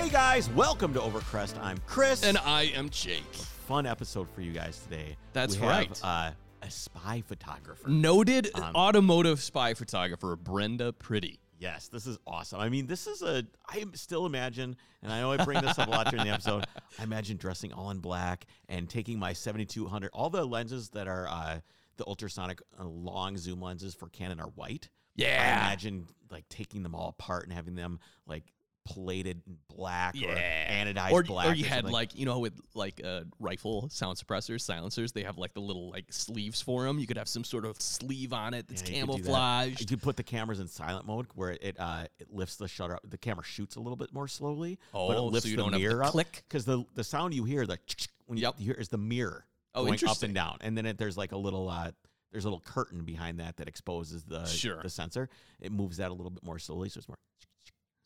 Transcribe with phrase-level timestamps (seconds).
[0.00, 1.60] Hey guys, welcome to Overcrest.
[1.62, 2.22] I'm Chris.
[2.24, 3.22] And I am Jake.
[3.34, 5.14] fun episode for you guys today.
[5.34, 5.88] That's we right.
[5.88, 6.30] Have, uh,
[6.62, 7.86] a spy photographer.
[7.86, 11.38] Noted Um, automotive spy photographer Brenda Priddy.
[11.58, 12.60] Yes, this is awesome.
[12.60, 13.44] I mean, this is a.
[13.68, 16.64] I still imagine, and I know I bring this up a lot during the episode.
[16.98, 20.10] I imagine dressing all in black and taking my 7200.
[20.14, 21.60] All the lenses that are uh,
[21.98, 24.88] the ultrasonic uh, long zoom lenses for Canon are white.
[25.14, 25.26] Yeah.
[25.26, 25.66] I Yeah.
[25.66, 28.44] imagine like taking them all apart and having them like
[28.84, 30.84] plated in black or Yeah.
[30.84, 31.46] anodized Or, black.
[31.48, 35.22] or you or had like you know with like uh, rifle sound suppressors silencers they
[35.22, 38.32] have like the little like sleeves for them you could have some sort of sleeve
[38.32, 39.22] on it that's Yeah, you could that.
[39.24, 42.68] camouflaged You could put the cameras in silent mode where it uh, it lifts the
[42.68, 42.94] shutter.
[42.94, 43.02] up.
[43.08, 45.56] The camera shoots a little bit more slowly, oh, but Oh, it so lifts you
[45.56, 46.12] the don't have to mirror up.
[46.12, 46.42] click?
[46.48, 47.78] because the the sound you hear the
[48.26, 48.58] when you, Yep.
[48.58, 49.44] hear is the mirror
[49.74, 51.92] Oh, going up and down, and then it, there's like a little uh,
[52.32, 54.80] there's a little curtain behind that that exposes the Sure.
[54.82, 55.28] the sensor.
[55.60, 57.18] It moves that a little bit more slowly, so it's more.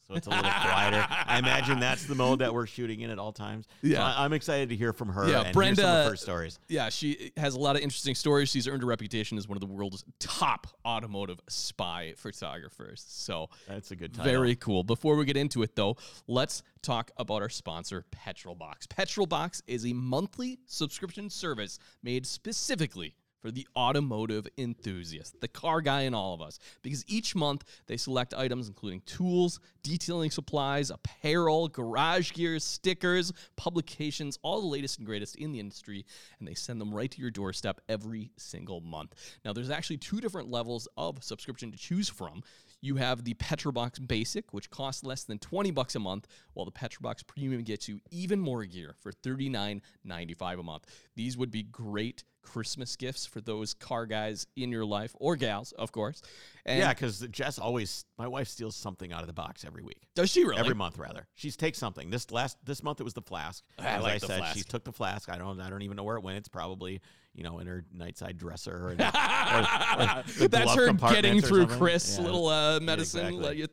[0.06, 1.06] So it's a little quieter.
[1.08, 3.66] I imagine that's the mode that we're shooting in at all times.
[3.82, 4.04] So Yeah.
[4.04, 5.28] I, am excited to hear from her.
[5.28, 6.58] Yeah, and hear some of Brenda- her stories.
[6.68, 9.60] yeah she has a lot of interesting stories she's earned a reputation as one of
[9.60, 14.24] the world's top automotive spy photographers so That's a good time.
[14.24, 14.84] Very cool.
[14.84, 18.86] Before we get into it, though, let's talk about our sponsor, Petrolbox.
[18.86, 23.14] Petrolbox is a monthly subscription service made specifically
[23.44, 26.58] for the automotive enthusiast, the car guy in all of us.
[26.80, 34.38] Because each month they select items including tools, detailing supplies, apparel, garage gear, stickers, publications,
[34.40, 36.06] all the latest and greatest in the industry,
[36.38, 39.12] and they send them right to your doorstep every single month.
[39.44, 42.42] Now, there's actually two different levels of subscription to choose from.
[42.80, 46.72] You have the Petrolbox Basic, which costs less than 20 bucks a month, while the
[46.72, 50.86] Petrolbox Premium gets you even more gear for $39.95 a month.
[51.14, 55.72] These would be great Christmas gifts for those car guys in your life, or gals,
[55.72, 56.22] of course.
[56.64, 60.06] And Yeah, because Jess always, my wife steals something out of the box every week.
[60.14, 60.58] does she really?
[60.58, 61.26] Every month, rather.
[61.34, 62.10] She's takes something.
[62.10, 63.64] This last this month it was the flask.
[63.78, 64.56] I As like I the said, flask.
[64.56, 65.28] she took the flask.
[65.28, 66.38] I don't I don't even know where it went.
[66.38, 67.00] It's probably
[67.34, 68.88] you know in her nightside dresser.
[68.90, 71.66] And, or- or That's her getting through.
[71.66, 72.24] Chris, Yeah.
[72.24, 73.34] little uh, medicine.
[73.34, 73.66] exactly.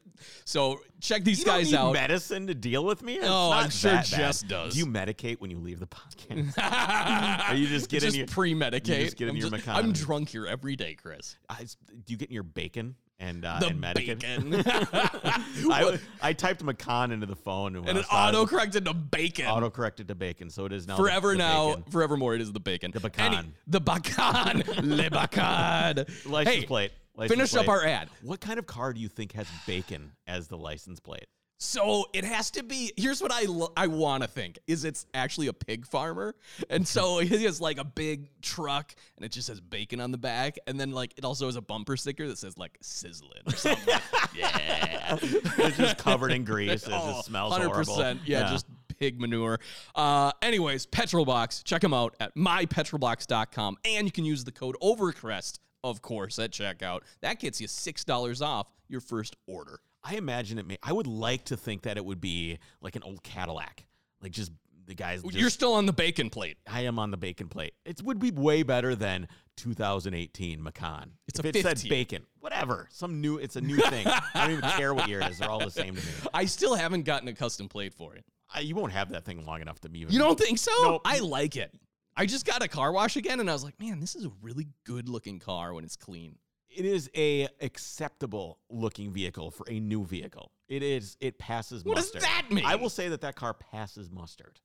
[0.45, 1.93] so check these You guys out.
[1.93, 3.15] medicine to deal with me.
[3.17, 4.05] It's Oh, I'm sure bad.
[4.05, 4.73] Jess does.
[4.73, 6.57] Do you medicate when you leave the podcast?
[7.51, 8.87] Or you just get in just your pre-medicate.
[8.99, 11.37] you just get in I'm, your just- I'm drunk here every day, Chris.
[11.49, 11.67] I, do
[12.07, 14.19] you get in your bacon and uh, The and medicate?
[14.19, 14.63] bacon.
[15.71, 19.45] I, I typed Macan into the phone and, and it auto corrected to bacon.
[19.45, 21.83] auto corrected to bacon, so it is now Forever the now, bacon.
[21.91, 22.91] forevermore, it is the bacon.
[22.91, 23.53] The Any- bacon.
[23.67, 24.63] the bacon.
[24.97, 26.05] Le bacon.
[26.25, 26.91] License hey, plate.
[27.15, 28.09] License finish up our ad.
[28.23, 31.27] What kind of car do you think has bacon as the license plate?
[31.63, 32.91] So it has to be.
[32.97, 36.33] Here's what I lo- I want to think is it's actually a pig farmer,
[36.71, 40.17] and so he has like a big truck, and it just says bacon on the
[40.17, 43.53] back, and then like it also has a bumper sticker that says like sizzling or
[43.53, 43.93] something.
[44.35, 46.87] yeah, It's just covered in grease.
[46.87, 48.15] It Oh, just smells horrible.
[48.25, 48.65] Yeah, just
[48.97, 49.59] pig manure.
[49.93, 55.59] Uh, anyways, Petrolbox, check them out at mypetrolbox.com, and you can use the code OVERCREST,
[55.83, 57.01] of course, at checkout.
[57.21, 59.79] That gets you six dollars off your first order.
[60.03, 60.77] I imagine it may.
[60.81, 63.85] I would like to think that it would be like an old Cadillac,
[64.21, 64.51] like just
[64.87, 65.21] the guys.
[65.23, 66.57] Just, You're still on the bacon plate.
[66.67, 67.73] I am on the bacon plate.
[67.85, 71.11] It would be way better than 2018 Macan.
[71.27, 72.87] It's if a it said bacon, whatever.
[72.91, 73.37] Some new.
[73.37, 74.07] It's a new thing.
[74.07, 75.37] I don't even care what year it is.
[75.37, 76.11] They're all the same to me.
[76.33, 78.25] I still haven't gotten a custom plate for it.
[78.53, 80.13] I, you won't have that thing long enough to even.
[80.13, 80.71] You don't think so?
[80.81, 81.01] Nope.
[81.05, 81.73] I like it.
[82.15, 84.31] I just got a car wash again, and I was like, man, this is a
[84.41, 86.35] really good looking car when it's clean.
[86.73, 90.51] It is a acceptable looking vehicle for a new vehicle.
[90.69, 91.17] It is.
[91.19, 92.65] It passes What does that mean?
[92.65, 94.59] I will say that that car passes mustard.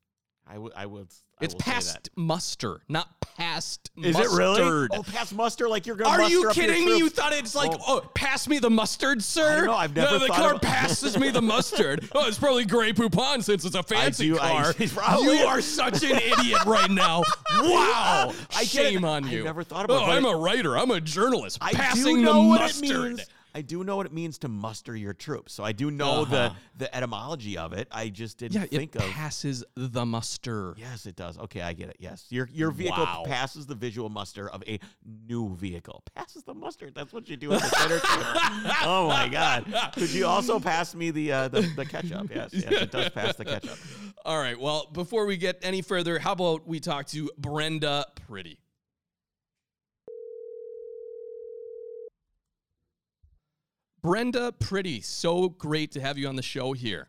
[0.49, 0.73] I would.
[0.77, 1.09] I would.
[1.41, 2.09] I It's will say past that.
[2.17, 4.33] muster, not past Is mustard.
[4.33, 4.89] it really?
[4.93, 6.23] Oh, past mustard, like you're gonna.
[6.23, 6.97] Are you kidding me?
[6.99, 8.01] You thought it's like, Oh.
[8.05, 9.65] oh, pass me the mustard, sir?
[9.65, 12.09] I know, I've never No, the thought car about- passes me the mustard.
[12.15, 14.75] Oh, it's probably Grey Poupon since it's a fancy do- I- car.
[14.79, 17.23] it's probably- you are such an idiot right now.
[17.59, 18.33] Wow.
[18.55, 18.69] I get it.
[18.93, 19.45] Shame on I you.
[19.45, 20.77] never thought about Oh, it, but I'm it- a writer.
[20.79, 21.59] I'm a journalist.
[21.61, 22.91] I Passing do the know what mustard.
[22.91, 23.21] it means.
[23.57, 25.55] I do know what it means to muster your troops.
[25.55, 26.51] So I do know Uh-huh.
[26.77, 27.89] the the etymology of it.
[27.91, 29.09] I just didn't Yeah, think it of.
[29.11, 30.75] passes the muster.
[30.77, 31.39] Yes, it does.
[31.39, 31.97] Okay, I get it.
[31.99, 33.23] Yes, your your vehicle Wow.
[33.27, 34.79] passes the visual muster of a
[35.27, 36.03] new vehicle.
[36.15, 36.91] Passes the muster.
[36.91, 38.01] That's what you do at the center.
[38.85, 39.65] oh my god!
[39.95, 42.29] Could you also pass me the uh, the, the ketchup?
[42.35, 43.79] Yes, yes, it does pass the ketchup.
[44.27, 44.61] All right.
[44.61, 48.59] Well, before we get any further, how about we talk to Brenda Priddy?
[54.07, 57.09] Brenda Priddy, so great to have you on the show here.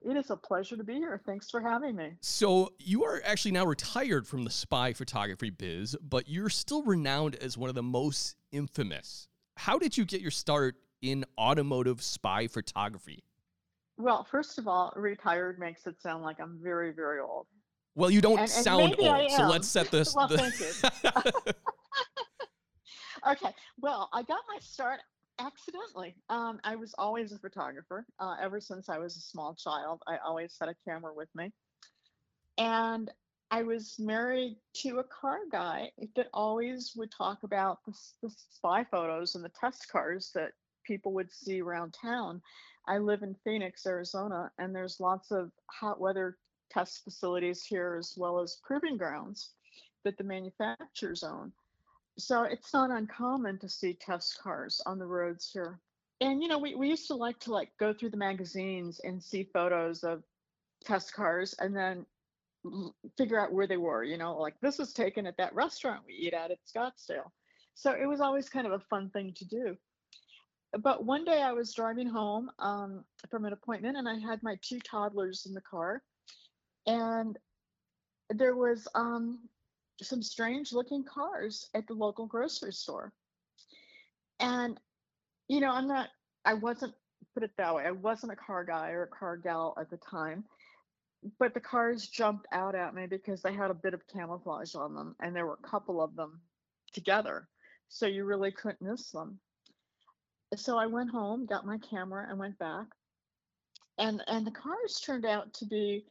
[0.00, 1.20] It is a pleasure to be here.
[1.26, 2.12] Thanks for having me.
[2.20, 7.34] So, you are actually now retired from the spy photography biz, but you're still renowned
[7.34, 9.26] as one of the most infamous.
[9.56, 13.24] How did you get your start in automotive spy photography?
[13.98, 17.48] Well, first of all, retired makes it sound like I'm very, very old.
[17.96, 20.14] Well, you don't And- and sound old, so let's set this.
[20.14, 21.56] Well, the- thank
[23.42, 25.00] Okay, well, I got my start
[25.40, 26.14] accidentally.
[26.28, 28.06] Um, I was always a photographer.
[28.18, 31.52] Uh, ever since I was a small child, I always had a camera with me.
[32.58, 33.10] And
[33.50, 37.92] I was married to a car guy that always would talk about the,
[38.22, 40.52] the spy photos and the test cars that
[40.86, 42.42] people would see around town.
[42.86, 46.36] I live in Phoenix, Arizona, and there's lots of hot weather
[46.70, 49.50] test facilities here as well as proving grounds
[50.04, 51.52] that the manufacturers own.
[52.18, 55.80] So it's not uncommon to see test cars on the roads here.
[56.20, 59.22] And you know, we, we used to like to like go through the magazines and
[59.22, 60.22] see photos of
[60.84, 62.04] test cars and then
[63.16, 66.14] figure out where they were, you know, like this was taken at that restaurant we
[66.14, 67.30] eat at at Scottsdale.
[67.74, 69.76] So it was always kind of a fun thing to do.
[70.78, 74.56] But one day I was driving home um, from an appointment and I had my
[74.62, 76.02] two toddlers in the car
[76.86, 77.38] and
[78.28, 79.48] there was um,
[80.04, 83.12] some strange looking cars at the local grocery store.
[84.38, 84.78] And,
[85.48, 86.08] you know, I'm not,
[86.44, 86.94] I wasn't,
[87.34, 89.98] put it that way, I wasn't a car guy or a car gal at the
[89.98, 90.44] time,
[91.38, 94.94] but the cars jumped out at me because they had a bit of camouflage on
[94.94, 96.40] them and there were a couple of them
[96.92, 97.46] together.
[97.88, 99.38] So you really couldn't miss them.
[100.56, 102.86] So I went home, got my camera, and went back.
[103.98, 106.06] And, and the cars turned out to be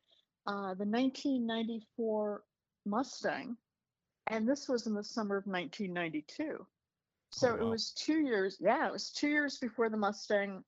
[0.45, 2.43] uh, the 1994
[2.85, 3.57] Mustang
[4.29, 6.65] and this was in the summer of 1992.
[7.31, 7.69] So it wow.
[7.69, 8.57] was two years.
[8.59, 10.63] Yeah, it was two years before the Mustang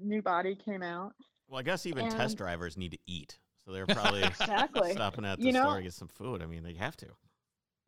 [0.00, 1.12] new body came out.
[1.48, 4.92] Well, I guess even And- test drivers need to eat, so they're probably Exactly.
[4.92, 6.42] stopping at the You know- store to get some food.
[6.42, 7.08] I mean, they have to.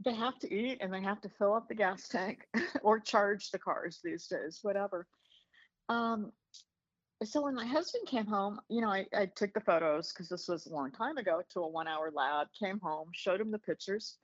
[0.05, 2.47] They have to eat and they have to fill up the gas tank
[2.83, 5.09] or charge the cars these days, whatever.
[5.89, 6.33] Um,
[7.25, 10.47] so when my husband came home, you know, I, I took the photos because this
[10.47, 13.59] was a long time ago to a one hour lab, came home, showed him the
[13.59, 14.19] pictures.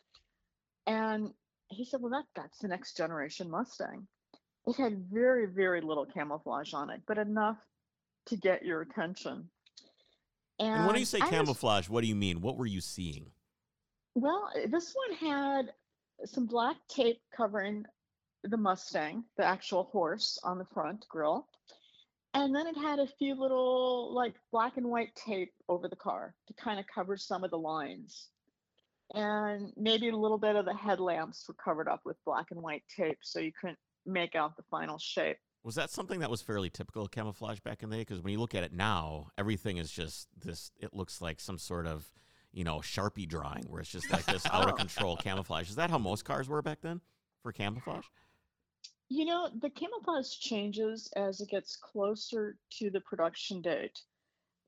[0.86, 1.32] And
[1.68, 4.06] he said, Well, that, that's the next generation Mustang.
[4.66, 7.58] It had very, very little camouflage on it, but enough
[8.26, 9.48] to get your attention.
[10.58, 12.40] And, And when you say I was- camouflage, what do you mean?
[12.40, 13.30] What were you seeing?
[14.16, 15.72] well, this one had
[16.24, 17.84] some black tape covering
[18.44, 21.48] the Mustang, the actual horse on the front grill.
[22.32, 26.34] And then it had a few little like black and white tape over the car
[26.46, 28.28] to kind of cover some of the lines.
[29.12, 32.82] And maybe a little bit of the headlamps were covered up with black and white
[32.94, 35.36] tape so you couldn't make out the final shape.
[35.62, 38.02] Was that something that was fairly typical of camouflage back in the day?
[38.02, 40.70] Because when you look at it now, everything is just this.
[40.78, 42.06] It looks like some sort of,
[42.52, 44.76] you know, sharpie drawing where it's just like this out of Oh.
[44.76, 45.70] control camouflage.
[45.70, 47.00] Is that how most cars were back then
[47.42, 48.04] for camouflage?
[49.08, 54.00] You know, the camouflage changes as it gets closer to the production date.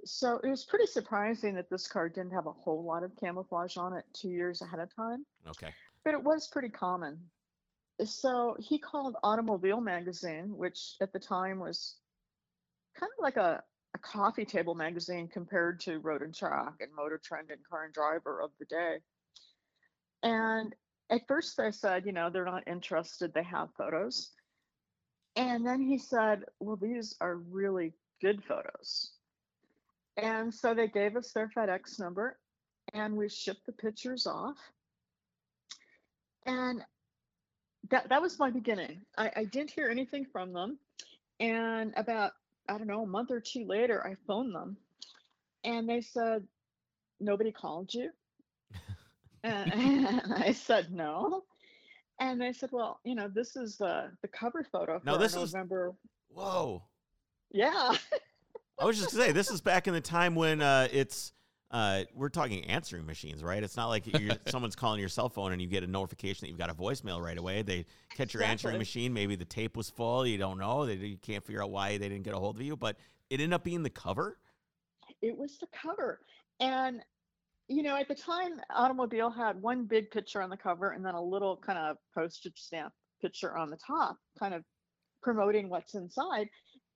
[0.07, 3.77] So it was pretty surprising that this car didn't have a whole lot of camouflage
[3.77, 5.75] on it two years ahead of time, Okay.
[6.05, 7.19] but it was pretty common.
[8.05, 11.97] So he called Automobile Magazine, which at the time was
[12.95, 13.63] kind of like a,
[13.95, 17.95] a coffee table magazine compared to Road and Track and Motor Trend and Car and
[17.95, 18.99] Driver of the day.
[20.23, 20.73] And
[21.11, 24.31] at first they said, you know, they're not interested, they have photos.
[25.35, 29.16] And then he said, well, these are really good photos.
[30.17, 32.39] And so they gave us their FedEx number
[32.95, 34.57] and we shipped the pictures off.
[36.47, 36.83] And
[37.91, 39.03] that, that was my beginning.
[39.19, 40.79] I, I didn't hear anything from them.
[41.41, 42.33] And about,
[42.69, 44.77] I don't know, a month or two later, I phoned them
[45.65, 46.45] and they said,
[47.21, 48.11] nobody called you.
[49.45, 51.43] and, I said, no.
[52.21, 55.37] And they said, well, you know, this is the, the cover photo for Now, this
[55.37, 55.95] is- November.
[56.29, 56.83] Whoa.
[57.51, 57.93] Yeah.
[58.79, 61.33] I was just gonna say this is back in the time when uh, it's
[61.71, 63.63] uh, we're talking answering machines, right?
[63.63, 66.49] It's not like you're, someone's calling your cell phone and you get a notification that
[66.49, 67.63] you've got a voicemail right away.
[67.63, 69.13] They catch your answering machine.
[69.13, 70.27] Maybe the tape was full.
[70.27, 70.87] You don't know.
[70.87, 72.97] They, you can't figure out why they didn't get a hold of you, but
[73.31, 74.39] it ended up being the cover.
[75.23, 76.21] it was the cover.
[76.61, 77.01] And
[77.69, 81.15] you know, at the time, Automobile had one big picture on the cover and then
[81.15, 84.63] a little kind of postage stamp picture on the top, kind of
[85.21, 86.49] promoting what's inside.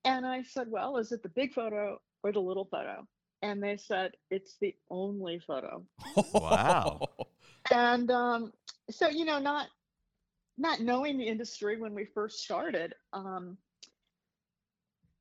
[0.05, 3.07] And I said, Well, is it the big photo or the little photo?
[3.43, 5.85] And they said, It's the only photo.
[6.35, 7.01] Wow.
[7.73, 8.53] And um,
[8.91, 9.69] so, you know, not
[10.59, 13.57] not knowing the industry when we first started, um,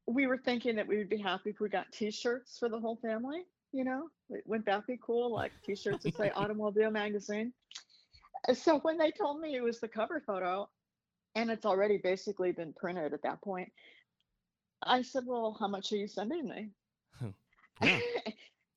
[0.05, 2.97] we were thinking that we would be happy if we got T-shirts for the whole
[2.97, 3.43] family.
[3.71, 4.09] You know,
[4.45, 5.31] wouldn't that be cool?
[5.33, 7.53] Like T-shirts that say Automobile Magazine.
[8.47, 10.67] Uh, So when they told me it was the cover photo,
[11.35, 13.71] and it's already basically been printed at that point,
[14.83, 16.69] I said, "Well, how much are you sending me?"
[17.81, 17.99] Yeah.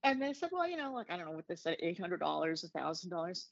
[0.05, 2.21] and they said, well, you know, like I don't know what they said, eight hundred
[2.21, 3.49] dollars, a thousand dollars,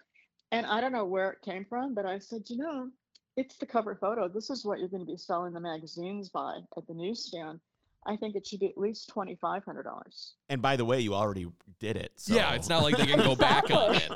[0.53, 2.89] and I don't know where it came from, but I said, you know,
[3.37, 4.29] it's the cover photo.
[4.29, 7.61] This is what you're going to be selling the magazines by at the newsstand.
[8.07, 10.35] I think it should be at least twenty five hundred dollars.
[10.49, 11.47] And by the way, you already
[11.79, 12.13] did it.
[12.17, 12.35] So.
[12.35, 14.11] Yeah, it's not like they can go back on it.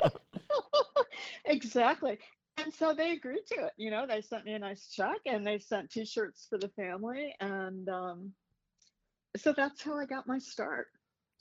[1.45, 2.17] exactly.
[2.65, 3.73] And so they agreed to it.
[3.77, 7.35] You know, they sent me a nice check and they sent T-shirts for the family,
[7.39, 8.31] and um,
[9.37, 10.87] so that's how I got my start.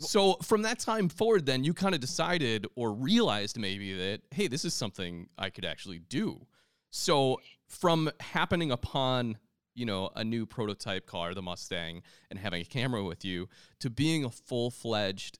[0.00, 4.48] So from that time forward, then you kind of decided or realized maybe that hey,
[4.48, 6.46] this is something I could actually do.
[6.90, 9.38] So from happening upon
[9.74, 13.48] you know a new prototype car, the Mustang, and having a camera with you,
[13.80, 15.38] to being a full fledged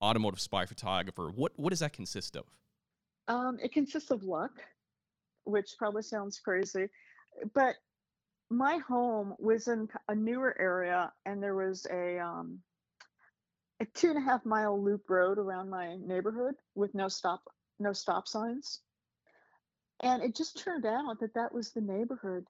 [0.00, 2.44] automotive spy photographer, what what does that consist of?
[3.26, 4.52] Um, it consists of luck,
[5.48, 6.88] which probably sounds crazy,
[7.54, 7.74] but
[8.50, 12.58] my home was in a newer area, and there was a um,
[13.80, 17.42] a two and a half mile loop road around my neighborhood with no stop
[17.78, 18.80] no stop signs,
[20.02, 22.44] and it just turned out that that was the neighborhood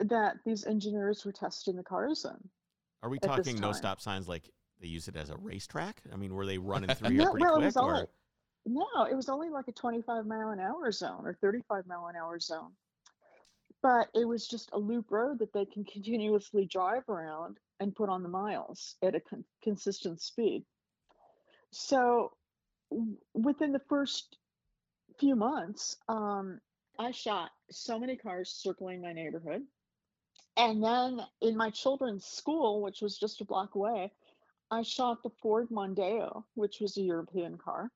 [0.00, 2.48] that these engineers were testing the cars in.
[3.02, 4.50] Are we talking no stop signs like
[4.80, 6.02] they use it as a racetrack?
[6.12, 7.64] I mean, were they running through you No, pretty well, it quick?
[7.66, 8.06] was or- only
[8.66, 12.16] no, it was only like a 25 mile an hour zone or 35 mile an
[12.16, 12.72] hour zone.
[13.82, 18.10] But it was just a loop road that they can continuously drive around and put
[18.10, 20.64] on the miles at a con- consistent speed.
[21.70, 22.32] So
[22.90, 24.36] w- within the first
[25.18, 26.60] few months, um,
[26.98, 29.62] I shot so many cars circling my neighborhood.
[30.56, 34.12] And then in my children's school, which was just a block away,
[34.70, 37.90] I shot the Ford Mondeo, which was a European car.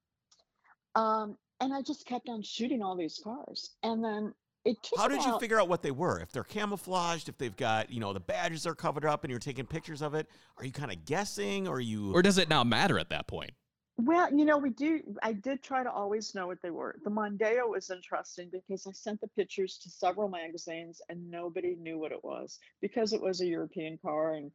[0.94, 3.70] Um, and I just kept on shooting all these cars.
[3.82, 4.34] And then
[4.64, 6.20] it took How did you figure out what they were?
[6.20, 9.40] If they're camouflaged, if they've got, you know, the badges are covered up and you're
[9.40, 12.48] taking pictures of it, are you kind of guessing or are you Or does it
[12.48, 13.52] not matter at that point?
[13.96, 15.00] Well, you know, we do.
[15.22, 16.96] I did try to always know what they were.
[17.04, 21.98] The Mondeo was interesting because I sent the pictures to several magazines and nobody knew
[21.98, 24.34] what it was because it was a European car.
[24.34, 24.50] And,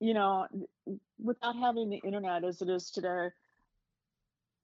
[0.00, 0.46] you know,
[1.22, 3.28] without having the internet as it is today,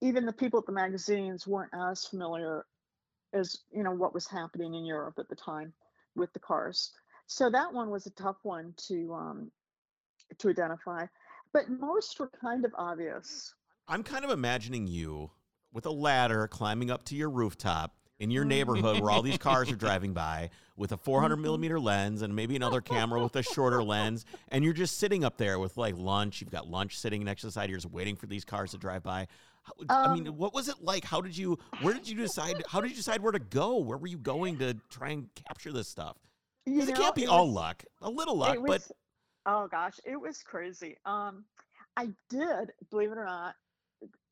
[0.05, 2.67] even the people at the magazines weren't as familiar
[3.33, 5.73] as, you know, what was happening in Europe at the time
[6.15, 6.93] with the cars.
[7.27, 9.51] So that one was a tough one to um,
[10.39, 11.07] to identify.
[11.55, 13.55] But most were kind of obvious.
[13.89, 15.31] I'm kind of imagining you
[15.73, 19.71] with a ladder climbing up to your rooftop in your neighborhood where all these cars
[19.73, 21.41] are driving by with a 400 Mhm.
[21.43, 24.25] millimeter lens and maybe another camera with a shorter lens.
[24.49, 26.41] And you're just sitting up there with like lunch.
[26.41, 27.71] You've got lunch sitting next to the side.
[27.71, 29.29] You're just waiting for these cars to drive by.
[29.65, 31.05] How, I mean, Um, what was it like?
[31.05, 33.79] How did you, where did you decide, how did you decide where to go?
[33.79, 36.17] Where were you going to try and capture this stuff?
[36.67, 37.85] You Because it can't be it all was- luck.
[38.03, 38.83] A little luck, it but
[39.47, 40.97] oh gosh, it was crazy.
[41.05, 41.45] Um,
[41.97, 43.55] I did, believe it or not,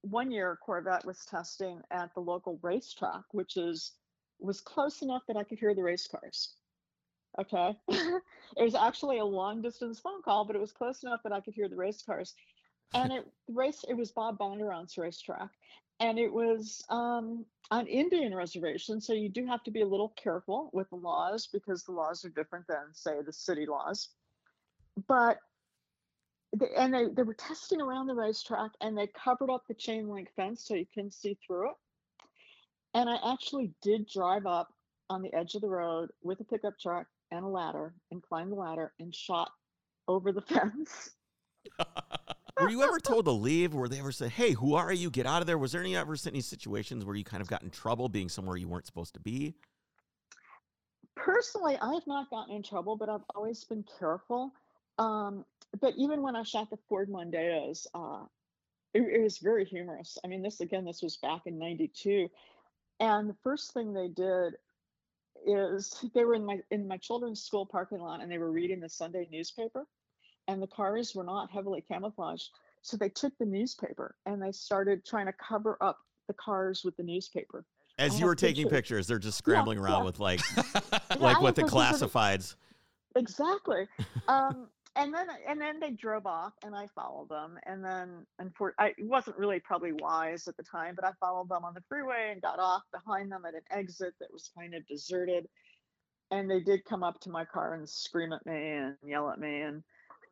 [0.02, 3.92] one year Corvette was testing at the local racetrack, which is
[4.40, 6.54] was close enough that I could hear the race cars.
[7.38, 8.22] Okay, it
[8.62, 11.54] was actually a long distance phone call, but it was close enough that I could
[11.54, 12.34] hear the race cars.
[12.94, 15.50] And it race it was Bob Bondurant's racetrack,
[16.00, 20.12] and it was um, on Indian reservation, so you do have to be a little
[20.22, 24.08] careful with the laws because the laws are different than say the city laws.
[25.08, 25.38] But
[26.76, 30.28] and they, they were testing around the racetrack and they covered up the chain link
[30.36, 31.76] fence so you couldn't see through it.
[32.94, 34.68] And I actually did drive up
[35.08, 38.52] on the edge of the road with a pickup truck and a ladder and climbed
[38.52, 39.50] the ladder and shot
[40.08, 41.10] over the fence.
[42.60, 43.74] were you ever told to leave?
[43.74, 45.10] Were they ever say, hey, who are you?
[45.10, 45.58] Get out of there?
[45.58, 48.56] Was there any ever any situations where you kind of got in trouble being somewhere
[48.56, 49.54] you weren't supposed to be?
[51.14, 54.52] Personally, I have not gotten in trouble, but I've always been careful.
[54.98, 55.44] Um,
[55.80, 58.24] but even when I shot the Ford Mondeos, uh,
[58.94, 60.18] it, it was very humorous.
[60.24, 62.28] I mean, this again, this was back in '92,
[63.00, 64.54] and the first thing they did
[65.46, 68.80] is they were in my in my children's school parking lot and they were reading
[68.80, 69.86] the Sunday newspaper,
[70.48, 72.50] and the cars were not heavily camouflaged.
[72.82, 76.96] So they took the newspaper and they started trying to cover up the cars with
[76.96, 77.64] the newspaper.
[77.98, 78.76] As I you were taking pictures.
[78.76, 80.04] pictures, they're just scrambling around yeah.
[80.04, 80.40] with like
[81.20, 82.56] like with the classifieds.
[83.16, 83.86] Exactly.
[84.28, 87.58] Um, and then and then they drove off, and I followed them.
[87.64, 91.12] And then, and for I, it wasn't really probably wise at the time, but I
[91.18, 94.50] followed them on the freeway and got off behind them at an exit that was
[94.56, 95.48] kind of deserted.
[96.30, 99.40] And they did come up to my car and scream at me and yell at
[99.40, 99.82] me, and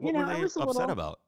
[0.00, 1.20] What you know, were I they upset little about?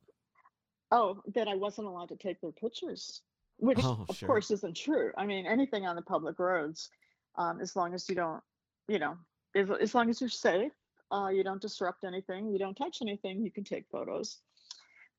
[0.90, 3.22] oh that I wasn't allowed to take their pictures,
[3.58, 4.28] which Oh, of sure.
[4.28, 5.12] course isn't true.
[5.16, 6.90] I mean, anything on the public roads,
[7.36, 8.42] um, as long as you don't,
[8.88, 9.16] you know,
[9.54, 10.72] as, as long as you're safe,
[11.10, 14.38] uh, you don't disrupt anything, you don't touch anything, you can take photos.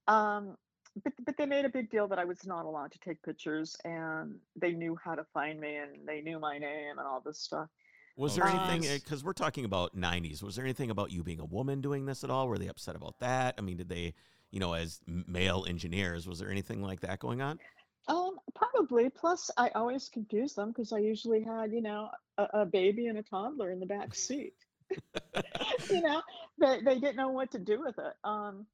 [0.07, 0.57] Um,
[1.03, 3.75] but but they made a big deal that I was not allowed to take pictures,
[3.83, 7.39] and they knew how to find me, and they knew my name and all this
[7.39, 7.69] stuff.
[8.15, 8.99] Was Oh, there Um, anything?
[8.99, 10.43] Because we're talking about '90s.
[10.43, 12.47] Was there anything about you being a woman doing this at all?
[12.47, 13.55] Were they upset about that?
[13.57, 14.13] I mean, did they,
[14.51, 17.59] you know, as male engineers, was there anything like that going on?
[18.07, 19.09] Um, probably.
[19.09, 23.17] Plus, I always confuse them because I usually had, you know, a, a baby and
[23.17, 24.53] a toddler in the back seat.
[25.89, 26.21] you know,
[26.59, 28.13] they they didn't know what to do with it.
[28.23, 28.67] Um,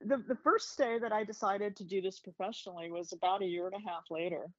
[0.00, 3.66] the the first day that I decided to do this professionally was about a year
[3.66, 4.50] and a half later,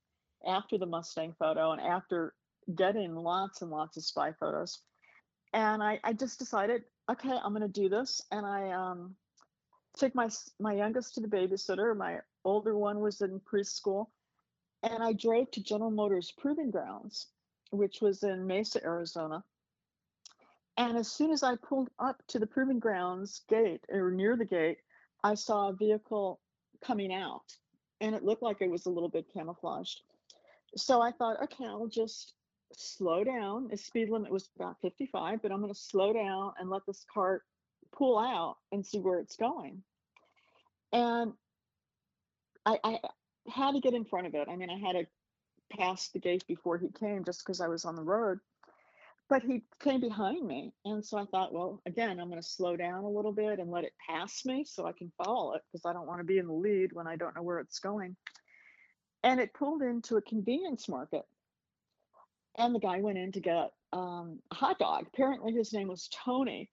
[0.48, 2.34] after the Mustang photo and after
[2.76, 4.80] getting lots and lots of spy photos,
[5.54, 9.16] and I I just decided, okay, I'm gonna do this, and I um
[9.98, 10.30] took my
[10.60, 11.96] my youngest to the babysitter.
[11.96, 14.08] My older one was in preschool,
[14.82, 17.28] and I drove to General Motors Proving Grounds,
[17.72, 19.44] which was in Mesa, Arizona.
[20.78, 24.46] And as soon as I pulled up to the Proving Grounds gate or near the
[24.46, 24.80] gate,
[25.24, 26.40] I saw a vehicle
[26.84, 27.56] coming out,
[28.02, 30.02] and it looked like it was a little bit camouflaged.
[30.76, 32.34] So I thought, okay, I'll just
[32.80, 33.68] slow down.
[33.70, 37.06] The speed limit was about 55, but I'm going to slow down and let this
[37.14, 37.44] cart
[37.92, 39.84] pull out and see where it's going.
[40.92, 41.34] And
[42.66, 43.00] I, I
[43.50, 44.48] had to get in front of it.
[44.50, 45.06] I mean, I had to
[45.78, 48.40] pass the gate before he came just because I was on the road.
[49.30, 50.74] But he came behind me.
[50.86, 53.72] And so I thought, well, again, I'm going to slow down a little bit and
[53.72, 56.38] let it pass me so I can follow it because I don't want to be
[56.38, 58.16] in the lead when I don't know where it's going.
[59.24, 61.24] And it pulled into a convenience market.
[62.58, 65.08] And the guy went in to get um, a hot dog.
[65.08, 66.70] Apparently, his name was Tony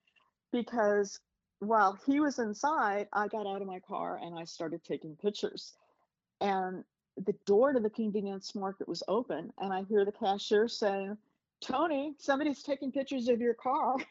[0.52, 1.20] because
[1.60, 5.74] while he was inside, I got out of my car and I started taking pictures.
[6.40, 6.84] And
[7.16, 11.16] the door to the convenience market was open, and I hear the cashier saying,
[11.60, 13.96] Tony, somebody's taking pictures of your car.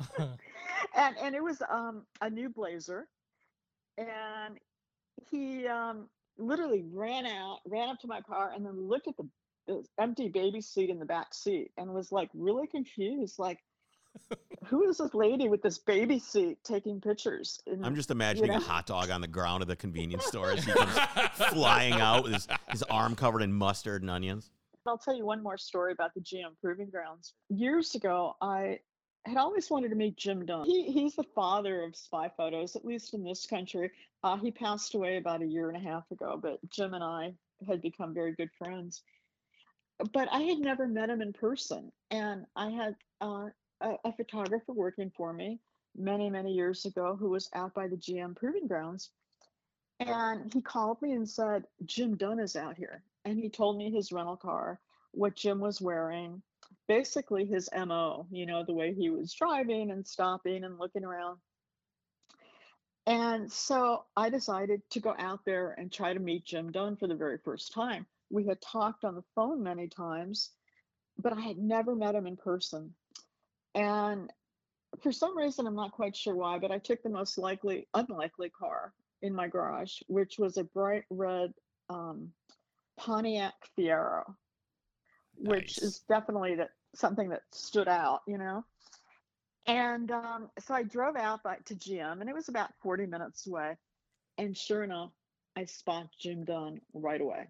[0.18, 3.06] and and it was um, a new blazer.
[3.96, 4.58] And
[5.30, 9.22] he um, literally ran out, ran up to my car, and then looked at the,
[9.22, 9.28] the
[9.98, 13.58] empty baby seat in the back seat and was like really confused, like,
[14.66, 17.60] who is this lady with this baby seat taking pictures?
[17.66, 18.58] And, I'm just imagining know?
[18.58, 20.92] a hot dog on the ground of the convenience store as he comes
[21.50, 24.50] flying out with his, his arm covered in mustard and onions.
[24.86, 27.32] I'll tell you one more story about the GM Proving Grounds.
[27.48, 28.80] Years ago, I
[29.24, 30.66] had always wanted to meet Jim Dunn.
[30.66, 33.90] He, he's the father of spy photos, at least in this country.
[34.22, 37.34] Uh, he passed away about a year and a half ago, but Jim and I
[37.66, 39.02] had become very good friends.
[40.12, 43.48] But I had never met him in person, and I had uh,
[43.80, 45.60] a, a photographer working for me
[45.96, 49.10] many, many years ago who was out by the GM Proving Grounds.
[50.00, 53.02] And he called me and said, Jim Dunn is out here.
[53.24, 54.80] And he told me his rental car,
[55.12, 56.42] what Jim was wearing,
[56.88, 61.38] basically his MO, you know, the way he was driving and stopping and looking around.
[63.06, 67.06] And so I decided to go out there and try to meet Jim Dunn for
[67.06, 68.06] the very first time.
[68.34, 70.50] We had talked on the phone many times,
[71.16, 72.92] but I had never met him in person.
[73.76, 74.28] And
[75.00, 78.50] for some reason, I'm not quite sure why, but I took the most likely, unlikely
[78.50, 78.92] car
[79.22, 81.54] in my garage, which was a bright red
[81.88, 82.32] um,
[82.98, 84.24] Pontiac Fiero,
[85.36, 88.64] which is definitely that something that stood out, you know.
[89.66, 93.46] And um, so I drove out by, to GM, and it was about 40 minutes
[93.46, 93.76] away.
[94.38, 95.12] And sure enough,
[95.54, 97.46] I spot Jim Dunn right away.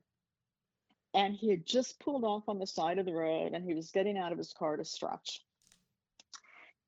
[1.14, 3.90] And he had just pulled off on the side of the road, and he was
[3.90, 5.42] getting out of his car to stretch.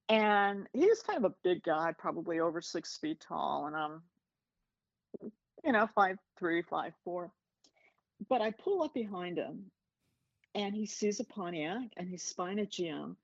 [0.08, 4.02] And he was kind of a big guy, probably over six feet tall, and I'm,
[5.64, 7.30] you know, five three, five four.
[8.28, 9.70] But I pull up behind him,
[10.54, 13.16] and he sees a Pontiac, and he's spying at GM.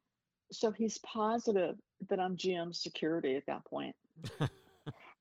[0.50, 1.76] So he's positive
[2.08, 3.94] that I'm GM security at that point.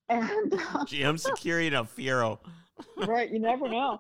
[0.09, 2.39] and uh, GM security and a Fiero.
[2.97, 3.99] right, you never know.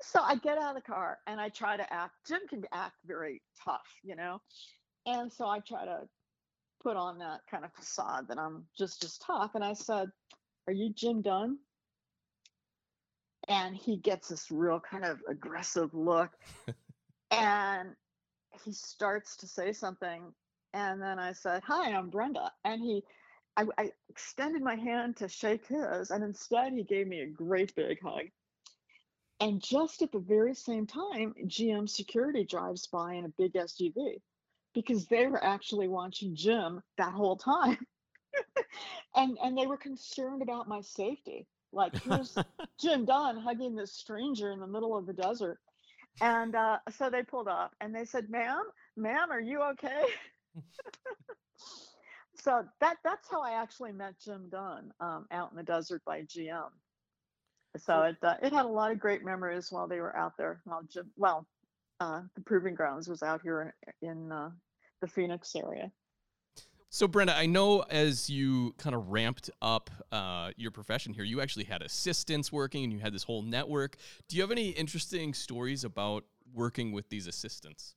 [0.00, 2.14] So I get out of the car and I try to act.
[2.26, 4.40] Jim can act very tough, you know,
[5.06, 6.08] and so I try to
[6.82, 9.54] put on that kind of facade that I'm just as tough.
[9.54, 10.10] And I said,
[10.66, 11.58] "Are you Jim Dunn?"
[13.48, 16.32] And he gets this real kind of aggressive look,
[17.30, 17.94] and
[18.64, 20.32] he starts to say something.
[20.74, 23.04] And then I said, "Hi, I'm Brenda," and he.
[23.58, 27.74] I, I extended my hand to shake his, and instead he gave me a great
[27.74, 28.26] big hug.
[29.40, 34.20] And just at the very same time, GM security drives by in a big SUV
[34.72, 37.78] because they were actually watching Jim that whole time.
[39.14, 41.46] and and they were concerned about my safety.
[41.72, 42.36] Like here's
[42.80, 45.58] Jim Dunn hugging this stranger in the middle of the desert.
[46.20, 48.62] And uh, so they pulled up and they said, "Ma'am,
[48.96, 50.04] ma'am, are you okay?"
[52.36, 56.22] so that that's how I actually met Jim Dunn um, out in the desert by
[56.22, 56.70] GM.
[57.78, 60.60] So it uh, it had a lot of great memories while they were out there.
[60.64, 61.46] While Jim, well,
[62.00, 64.50] uh, the Proving Grounds was out here in, in uh,
[65.00, 65.90] the Phoenix area.
[66.88, 71.40] So, Brenda, I know as you kind of ramped up uh, your profession here, you
[71.40, 73.96] actually had assistants working and you had this whole network.
[74.28, 77.96] Do you have any interesting stories about working with these assistants?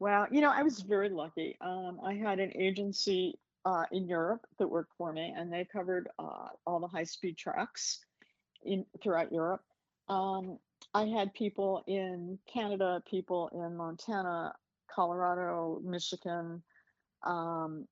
[0.00, 1.56] Well, you know, I was very lucky.
[1.60, 6.08] Um, I had an agency uh, in Europe that worked for me, and they covered
[6.18, 8.00] uh, all the high-speed tracks
[8.64, 9.62] in throughout Europe.
[10.08, 10.58] Um,
[10.92, 14.54] I had people in Canada, people in Montana,
[14.94, 16.62] Colorado, Michigan,
[17.24, 17.86] um,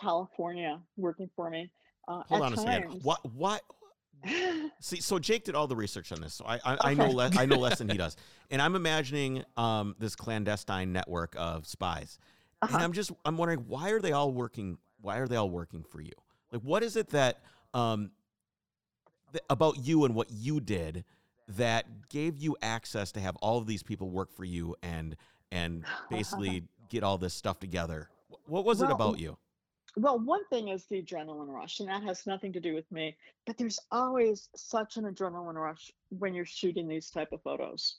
[0.00, 1.70] California working for me.
[2.06, 3.00] Uh, Hold on a second.
[3.02, 3.20] What?
[3.34, 3.62] What?
[4.80, 7.36] See, so Jake did all the research on this, so I I, I know less
[7.36, 8.16] I know less than he does,
[8.50, 12.18] and I'm imagining um this clandestine network of spies,
[12.62, 12.84] and Uh-huh.
[12.84, 14.78] I'm just I'm wondering why are they all working?
[15.00, 16.12] Why are they all working for you?
[16.52, 17.42] Like, what is it that
[17.74, 18.10] um
[19.32, 21.04] th- about you and what you did
[21.48, 25.16] that gave you access to have all of these people work for you and
[25.50, 28.08] and basically get all this stuff together?
[28.46, 29.36] What was it about you?
[29.96, 33.16] Well, one thing is the adrenaline rush, and that has nothing to do with me.
[33.46, 37.96] But there's always such an adrenaline rush when you're shooting these type of photos.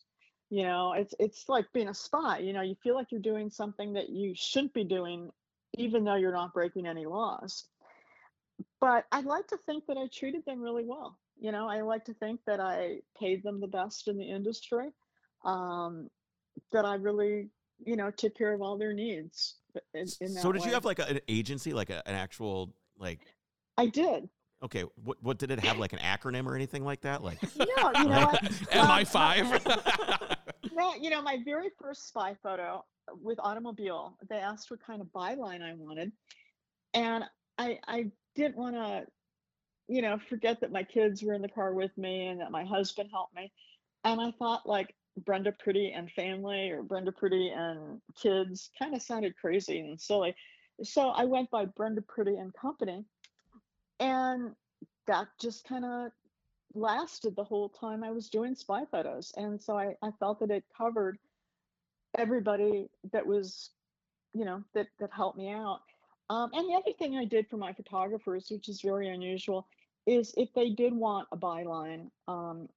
[0.50, 2.40] You know, it's it's like being a spy.
[2.40, 5.30] You know, you feel like you're doing something that you shouldn't be doing,
[5.78, 7.66] even though you're not breaking any laws.
[8.82, 11.18] But I like to think that I treated them really well.
[11.40, 14.90] You know, I like to think that I paid them the best in the industry.
[15.46, 16.10] Um,
[16.72, 17.50] that I really,
[17.84, 19.56] you know, took care of all their needs.
[19.94, 23.22] In, in So did you have like a, an agency, like a, an actual like?
[23.78, 24.30] I did.
[24.62, 27.24] Okay, what what did it have like an acronym or anything like that?
[27.24, 28.44] Like No, you know what?
[28.72, 30.38] MI5.
[30.74, 32.84] No, you know, my very first spy photo
[33.22, 36.12] with automobile, they asked what kind of byline I wanted.
[36.94, 37.24] And
[37.58, 39.06] I I didn't want to,
[39.88, 42.64] you know, forget that my kids were in the car with me and that my
[42.64, 43.52] husband helped me.
[44.04, 49.02] And I thought like Brenda Priddy and family or Brenda Priddy and kids kind of
[49.02, 50.36] sounded crazy and silly.
[50.84, 53.04] So I went by Brenda Priddy and Company.
[54.00, 54.56] And
[55.08, 56.12] that just kind of
[56.74, 59.34] lasted the whole time I was doing spy photos.
[59.36, 61.18] And so I, I felt that it covered
[62.18, 63.72] everybody that was,
[64.34, 65.82] you know, that, that helped me out.
[66.30, 69.68] Um, and the other thing I did for my photographers, which is very unusual,
[70.06, 72.70] is if they did want a byline, um,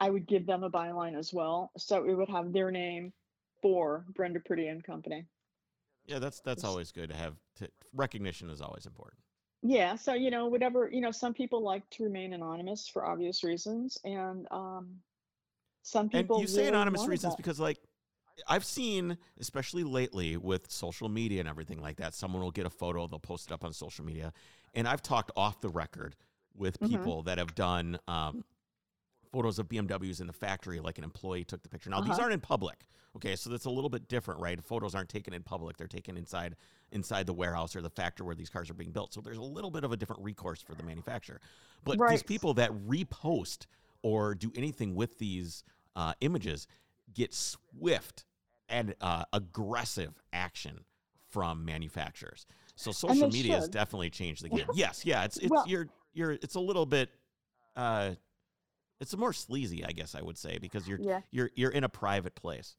[0.00, 1.70] I would give them a byline as well.
[1.76, 3.12] So it would have their name
[3.62, 5.26] for Brenda Priddy and Company.
[6.06, 7.34] yeah, that's that's always good to have.
[7.56, 9.20] To, recognition is always important.
[9.62, 13.42] Yeah, so you know, whatever, you know, some people like to remain anonymous for obvious
[13.42, 15.00] reasons, and um,
[15.82, 17.36] some And people you say really anonymous reasons that.
[17.36, 17.78] because like
[18.46, 22.70] I've seen, especially lately with social media and everything like that, someone will get a
[22.70, 24.32] photo, they'll post it up on social media,
[24.74, 26.14] and I've talked off the record
[26.54, 26.88] with Mhm.
[26.90, 28.44] people that have done um,
[29.32, 31.90] photos of BMWs in the factory, like an employee took the picture.
[31.90, 32.22] Now these Uh-huh.
[32.22, 34.62] aren't in public, okay, so that's a little bit different, right?
[34.64, 36.56] Photos aren't taken in public; they're taken inside
[36.92, 39.12] inside the warehouse or the factory where these cars are being built.
[39.12, 41.40] So there's a little bit of a different recourse for the manufacturer.
[41.84, 43.66] But these people that repost
[44.02, 45.64] or do anything with these
[45.96, 46.66] uh, images
[47.12, 48.24] get swift
[48.68, 50.80] and uh, aggressive action
[51.28, 52.46] from manufacturers.
[52.76, 54.66] So social media has definitely changed the game.
[54.74, 57.10] yes, yeah, it's it's Well- you're you're it's a little bit
[57.76, 58.12] uh
[59.00, 61.20] it's more sleazy, I guess I would say, because you're Yeah.
[61.30, 62.74] you're you're in a private place.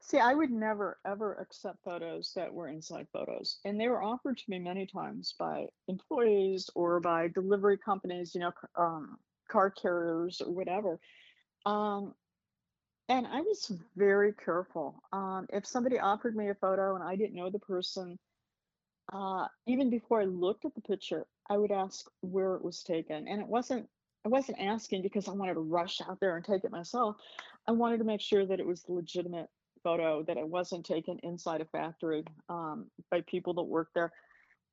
[0.00, 4.38] See, I would never ever accept photos that were inside photos, and they were offered
[4.38, 9.18] to me many times by employees or by delivery companies, you know, um,
[9.50, 11.00] car carriers or whatever.
[11.66, 12.14] Um,
[13.08, 15.02] and I was very careful.
[15.12, 18.18] Um, if somebody offered me a photo and I didn't know the person,
[19.12, 23.26] uh, even before I looked at the picture, I would ask where it was taken,
[23.28, 23.88] and it wasn't.
[24.26, 27.16] I wasn't asking because I wanted to rush out there and take it myself.
[27.66, 29.48] I wanted to make sure that it was the legitimate
[29.84, 34.12] photo that it wasn't taken inside a factory um, by people that work there.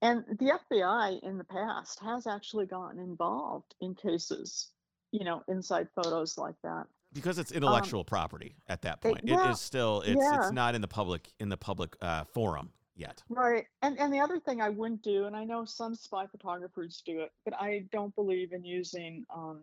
[0.01, 4.71] And the FBI in the past has actually gotten involved in cases,
[5.11, 6.87] you know, inside photos like that.
[7.15, 9.21] Because it's intellectual property at that Um, point.
[9.23, 10.37] it well, is still it's yeah.
[10.37, 13.23] it's not in the public in the public uh, forum yet.
[13.29, 13.65] Right.
[13.81, 17.21] And and the other thing I wouldn't do, and I know some spy photographers do
[17.21, 19.61] it, but I don't believe in using um,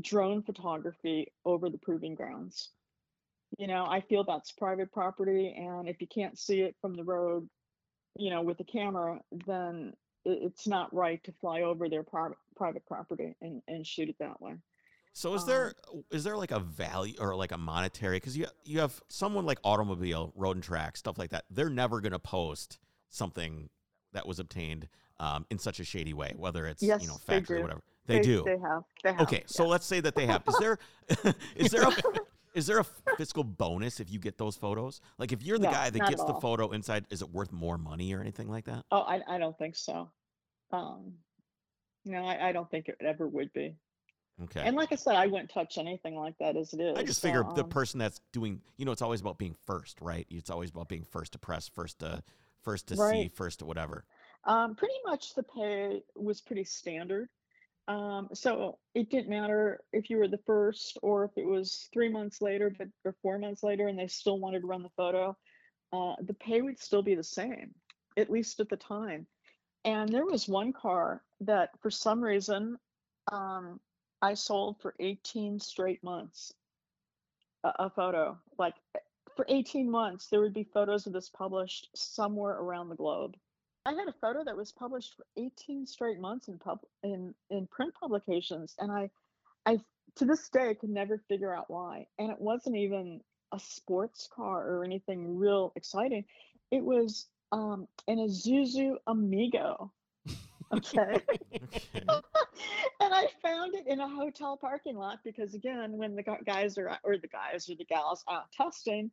[0.00, 2.70] drone photography over the proving grounds.
[3.58, 7.04] You know, I feel that's private property, and if you can't see it from the
[7.04, 7.48] road,
[8.16, 9.92] you know, with the camera, then
[10.24, 14.16] it, it's not right to fly over their private private property and, and shoot it
[14.18, 14.54] that way.
[15.16, 15.74] So is Um, there
[16.10, 19.58] is there like a value or like a monetary because you you have someone like
[19.64, 21.46] automobile, road and track, stuff like that.
[21.48, 23.70] They're never going to post something
[24.12, 27.60] that was obtained um, in such a shady way, whether it's Yes, you know factory
[27.60, 27.80] or whatever.
[28.04, 28.42] They, do.
[28.44, 28.82] They have.
[29.02, 29.22] They have.
[29.22, 29.70] Okay, so yeah.
[29.70, 30.42] let's say that they have.
[30.46, 30.78] Is there
[31.56, 31.92] is there a
[32.52, 32.84] is there a
[33.16, 35.00] fiscal bonus if you get those photos?
[35.16, 37.78] Like if you're the No, guy that gets the photo inside, is it worth more
[37.78, 38.84] money or anything like that?
[38.92, 40.10] Oh, I, I don't think so.
[40.72, 41.14] Um,
[42.04, 43.76] no, I, I don't think it ever would be.
[44.42, 44.60] Okay.
[44.60, 46.98] And like I said, I wouldn't touch anything like that as it is.
[46.98, 49.56] I just so, figure the um, person that's doing, you know, it's always about being
[49.64, 50.26] first, right?
[50.30, 52.22] It's always about being first to press, first to
[52.62, 54.04] first to see, first to whatever.
[54.44, 57.28] Um, pretty much the pay was pretty standard.
[57.88, 62.08] Um, so it didn't matter if you were the first or if it was three
[62.08, 65.36] months later, but or four months later, and they still wanted to run the photo.
[65.92, 67.74] Uh, the pay would still be the same,
[68.16, 69.26] at least at the time.
[69.84, 72.76] And there was one car that, for some reason,
[73.30, 73.78] um,
[74.22, 76.52] I sold for 18 straight months.
[77.64, 79.00] A, a photo, like eh,
[79.34, 83.36] for 18 months, there would be photos of this published somewhere around the globe.
[83.84, 87.66] I had a photo that was published for 18 straight months in pub in in
[87.68, 89.10] print publications, and I,
[89.64, 89.78] I
[90.16, 92.06] to this day could never figure out why.
[92.18, 93.20] And it wasn't even
[93.52, 96.24] a sports car or anything real exciting.
[96.70, 99.92] It was um, an Isuzu Amigo.
[100.72, 101.20] Okay.
[101.62, 102.00] Okay.
[103.00, 106.98] and I found it in a hotel parking lot because again, when the guys are
[107.02, 109.10] or the guys or the gals out testing,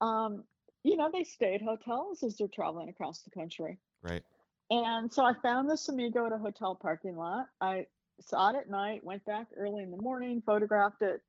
[0.00, 0.44] um,
[0.82, 3.78] you know, they stay at hotels as they're traveling across the country.
[4.02, 4.22] right.
[4.70, 7.46] And so I found this Amigo at a hotel parking lot.
[7.60, 7.86] I
[8.20, 11.20] saw it at night, went back early in the morning, photographed it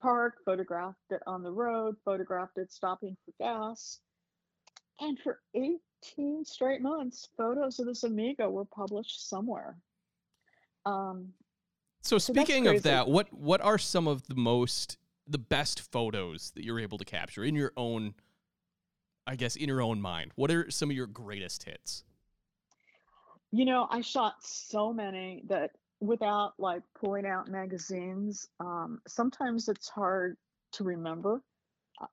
[0.00, 3.98] parked, photographed it on the road, photographed it stopping for gas.
[5.00, 9.76] And for 18 straight months, photos of this Amigo were published somewhere.
[10.86, 11.32] Um,
[12.02, 16.50] So So speaking of that, what what are some of the most the best photos
[16.54, 18.14] that you're able to capture in your own
[19.26, 20.32] I guess in your own mind?
[20.34, 22.04] What are some of your greatest hits?
[23.52, 29.88] You know, I shot so many that without like pulling out magazines, um, sometimes it's
[29.88, 30.36] hard
[30.72, 31.42] to remember,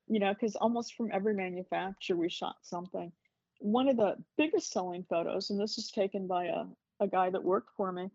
[0.07, 3.11] you know, because almost from every manufacturer we shot something.
[3.59, 6.65] One of the biggest selling photos, and this was taken by a,
[6.99, 8.09] a guy that worked for me,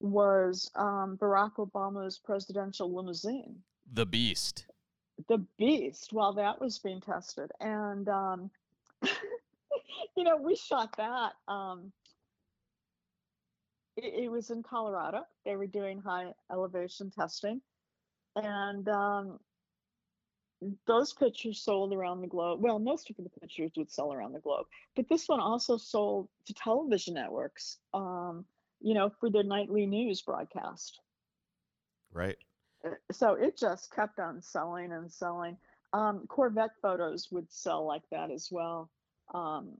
[0.00, 3.56] was um, Barack Obama's presidential limousine
[3.92, 4.66] The Beast.
[5.28, 8.50] the beast while that was being tested and um
[10.16, 11.92] you know we shot that um
[13.96, 17.60] it, it was in colorado they were doing high elevation testing
[18.36, 19.38] and um
[20.86, 24.40] those pictures sold around the globe well most of the pictures would sell around the
[24.40, 28.44] globe but this one also sold to television networks um
[28.80, 31.00] you know for their nightly news broadcast
[32.12, 32.36] Right.
[32.84, 35.56] uh, so it just kept on selling and selling.
[35.94, 38.90] Um, Corvette photos would sell like that as well.
[39.34, 39.70] Um,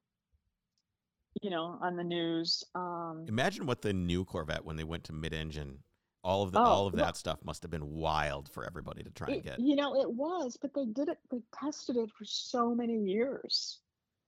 [1.42, 2.64] you know, on the news.
[2.74, 5.78] Um, Imagine what the new Corvette when they went to mid-engine,
[6.24, 9.02] all of the Oh, all of well- that stuff must have been wild for everybody
[9.02, 9.58] to try and get.
[9.60, 11.18] you know, it was, but they did it.
[11.30, 13.80] They tested it for so many years.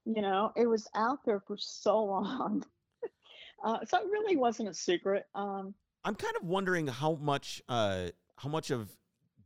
[0.04, 2.64] You know, it was out there for so long.
[3.64, 5.26] uh, so it really wasn't a secret.
[5.35, 8.90] Um, I'm kind of wondering how much uh how much of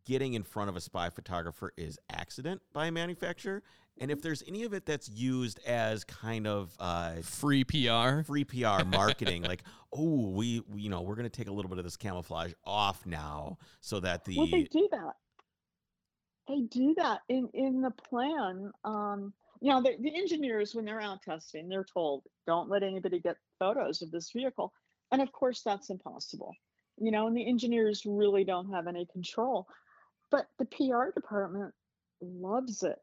[0.09, 3.63] getting in front of a spy photographer is accident by a manufacturer
[4.01, 8.23] and if there's any of it that's used as kind of uh Free PR.
[8.25, 11.69] free PR marketing like oh we, we you know we're going to take a little
[11.69, 15.13] bit of this camouflage off now so that the Well, they do that.
[16.49, 18.73] They do that in in the plan.
[18.85, 23.21] Um, you know, the, the engineers when they're out testing, they're told don't let anybody
[23.21, 24.73] get photos of this vehicle,
[25.13, 26.55] and of course that's impossible.
[26.97, 29.69] You know, and the engineers really don't have any control,
[30.31, 31.75] but the PR department
[32.21, 32.99] loves it.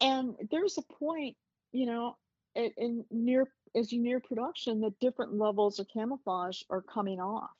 [0.00, 1.36] And there's a point,
[1.72, 2.16] you know,
[2.54, 7.50] in, in near as you near production, that different levels of camouflage are coming off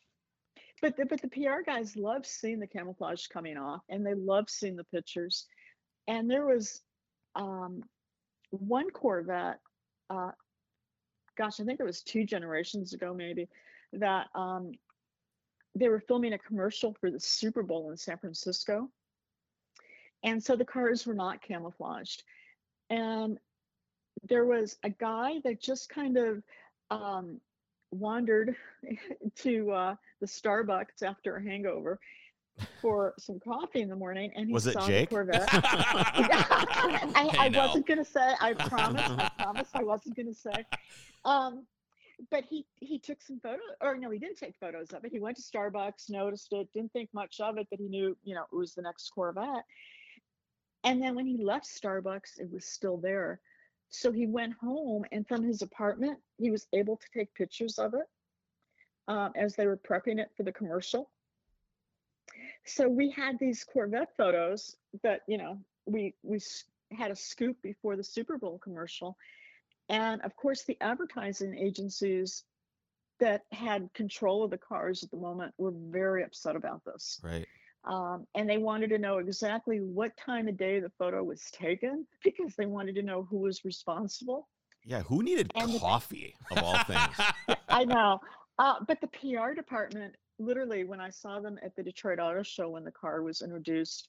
[0.81, 4.49] but the, but the PR guys love seeing the camouflage coming off, and they love
[4.49, 5.47] seeing the pictures.
[6.09, 6.81] And there was
[7.35, 7.83] um,
[8.51, 9.59] one Corvette,
[10.09, 10.31] uh,
[11.37, 13.49] gosh, I think it was two generations ago, maybe,
[13.93, 14.73] that um,
[15.75, 18.89] they were filming a commercial for the Super Bowl in San Francisco,
[20.23, 22.23] and so the cars were not camouflaged,
[22.91, 23.39] and
[24.29, 26.43] there was a guy that just kind of
[26.91, 27.41] um,
[27.93, 28.55] wandered
[29.37, 31.99] to uh, the Starbucks after a hangover
[32.83, 35.09] for some coffee in the morning, and he Was it saw Jake?
[35.09, 35.49] the Corvette.
[35.53, 37.67] I, Hey, I now.
[37.67, 38.35] wasn't gonna say.
[38.41, 39.03] I promise.
[39.11, 39.69] I promise.
[39.75, 40.65] I wasn't gonna say.
[41.25, 41.67] Um,
[42.31, 45.13] but he he took some photos, or no, he didn't take photos of it.
[45.13, 48.35] He went to Starbucks, noticed it, didn't think much of it, but he knew, you
[48.35, 49.65] know, it was the next Corvette.
[50.85, 53.41] And then when he left Starbucks, it was still there.
[53.91, 57.95] So he went home, and from his apartment, he was able to take pictures of
[57.95, 58.07] it.
[59.09, 61.11] um, as they were prepping it for the commercial.
[62.65, 66.41] So we had these Corvette photos that you know we we
[66.93, 69.17] had a scoop before the Super Bowl commercial,
[69.89, 72.45] and of course the advertising agencies
[73.19, 77.21] that had control of the cars at the moment were very upset about this.
[77.23, 77.47] Right.
[77.85, 82.07] Um, and they wanted to know exactly what time of day the photo was taken
[82.25, 84.49] because they wanted to know who was responsible.
[84.85, 85.03] Yeah.
[85.03, 87.57] Who needed And the- coffee of all things?
[87.69, 88.21] I know.
[88.59, 92.69] Uh, but the PR department, literally, when I saw them at the Detroit Auto Show
[92.71, 94.09] when the car was introduced,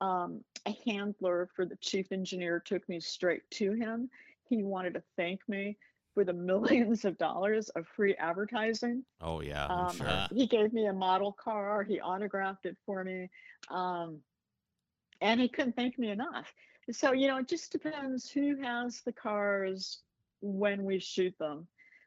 [0.00, 4.08] um, a handler for the chief engineer took me straight to him.
[4.48, 5.76] He wanted to thank me
[6.14, 9.04] for the millions of dollars of free advertising.
[9.20, 10.26] Oh yeah, Um, sure.
[10.34, 11.82] He gave me a model car.
[11.82, 13.28] He autographed it for me.
[13.70, 14.18] Um,
[15.20, 16.52] and he couldn't thank me enough.
[16.92, 20.00] So, you know, it just depends who has the cars
[20.40, 21.66] when we shoot them.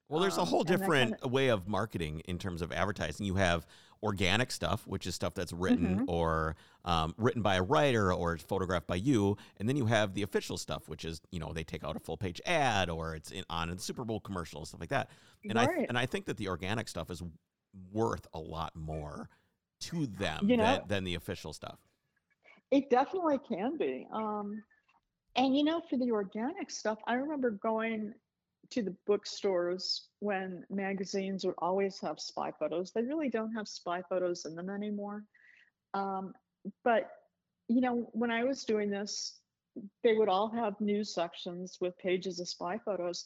[0.10, 3.26] Well, there's a um, whole that different way of marketing in terms of advertising.
[3.26, 3.66] You have
[4.04, 6.06] organic stuff, which is stuff that's written Mhm.
[6.08, 10.22] or um, written by a writer or photographed by you, and then you have the
[10.24, 13.32] official stuff, which is you know they take out a full page ad or it's
[13.32, 15.10] in, on a Super Bowl commercial and stuff like that.
[15.50, 15.86] And I Right.
[15.89, 17.24] and I think that the organic stuff is
[17.92, 19.30] worth a lot more
[19.80, 21.80] to them You know- than, than the official stuff.
[22.72, 24.08] It definitely can be.
[24.12, 24.63] Um,
[25.36, 28.13] and you know, for the organic stuff, I remember going
[28.74, 32.92] to the bookstores when magazines would always have spy photos.
[32.92, 35.24] They really don't have spy photos in them anymore.
[35.94, 36.34] Um,
[36.84, 37.12] but
[37.68, 39.40] you know, when I was doing this,
[40.04, 43.26] they would all have news sections with pages of spy photos.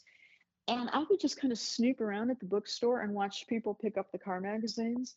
[0.67, 3.97] And I would just kind of snoop around at the bookstore and watch people pick
[3.97, 5.15] up the car magazines.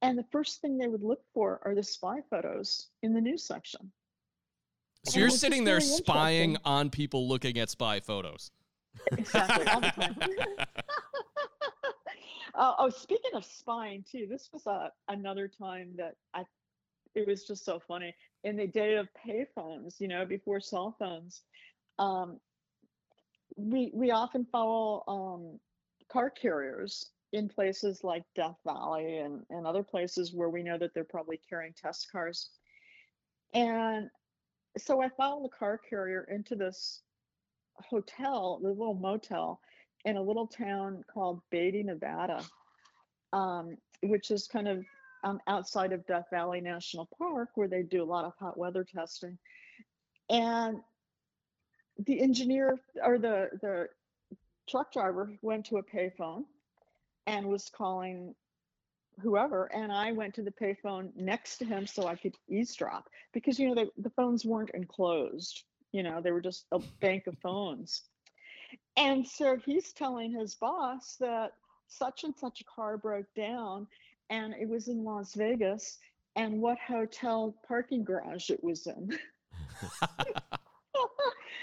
[0.00, 3.44] And the first thing they would look for are the spy photos in the news
[3.44, 3.92] section.
[5.04, 8.00] so And you're it was just sitting there really spying on people looking at spy
[8.00, 8.50] photos.
[9.12, 10.16] Exactly, all the time.
[12.54, 16.44] oh, oh, speaking of spying too, this was a, another time that I,
[17.14, 18.14] it was just so funny.
[18.44, 21.42] In the day of payphones, you know, before cell phones,
[21.98, 22.40] um,
[23.56, 25.60] we we often follow um,
[26.10, 30.92] car carriers in places like Death Valley and, and other places where we know that
[30.94, 32.50] they're probably carrying test cars.
[33.54, 34.08] And
[34.76, 37.00] so I followed the car carrier into this
[37.88, 39.60] hotel, the little motel
[40.04, 42.42] in a little town called Beatty, Nevada,
[43.32, 44.84] um, which is kind of
[45.24, 48.84] um, outside of Death Valley National Park, where they do a lot of hot weather
[48.84, 49.38] testing.
[50.28, 50.80] And
[51.98, 53.88] the engineer or the the
[54.68, 56.44] truck driver went to a payphone
[57.26, 58.34] and was calling
[59.20, 63.58] whoever and i went to the payphone next to him so i could eavesdrop because
[63.58, 67.36] you know they, the phones weren't enclosed you know they were just a bank of
[67.38, 68.02] phones.
[68.96, 71.52] And so he's telling his boss that
[71.86, 73.86] such and such a car broke down
[74.30, 75.98] and it was in las vegas
[76.36, 79.18] and what hotel parking garage it was in.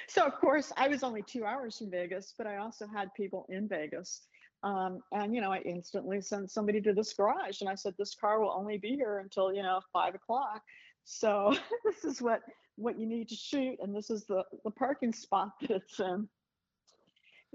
[0.09, 3.45] So of course i was only two hours from vegas but i also had people
[3.49, 4.23] in vegas.
[4.63, 8.15] Um, and you know i instantly sent somebody to this garage and i said this
[8.15, 10.63] car will only be here until you know five o'clock.
[11.05, 12.41] So this is what
[12.79, 16.27] what you need to shoot and this is the the parking spot that it's in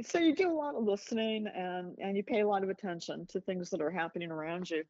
[0.02, 3.26] so you do a lot of listening and and you pay a lot of attention
[3.26, 4.82] to things that are happening around you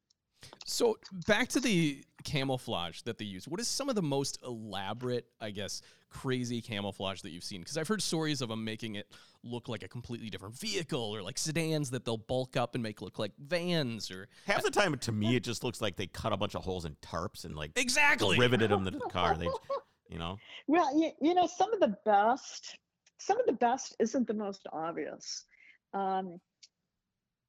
[0.64, 3.46] So back to the camouflage that they use.
[3.48, 7.60] What is some of the most elaborate, I guess, crazy camouflage that you've seen?
[7.60, 9.06] Because I've heard stories of them making it
[9.42, 13.02] look like a completely different vehicle, or like sedans that they'll bulk up and make
[13.02, 16.32] look like vans, or Half the time, to me, it just looks like they cut
[16.32, 18.38] a bunch of holes in tarps and like exactly.
[18.38, 19.36] riveted them to the car.
[19.36, 19.48] They,
[20.14, 22.78] you know, Well, you, you know, some of the best,
[23.18, 25.44] some of the best isn't the most obvious.
[25.92, 26.40] Um,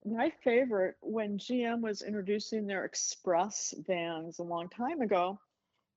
[0.04, 5.39] my favorite, when GM was introducing their express vans a long time ago,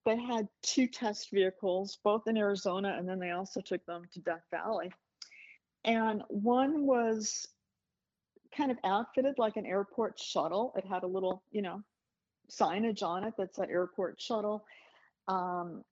[0.04, 4.20] they had two test vehicles, both in Arizona, and then they also took them to
[4.20, 4.92] Death Valley.
[5.84, 7.48] And one was
[8.54, 10.74] kind of outfitted like an airport shuttle.
[10.76, 11.82] It had a little, you know,
[12.50, 14.66] signage on it that said airport shuttle.
[15.28, 15.82] Um,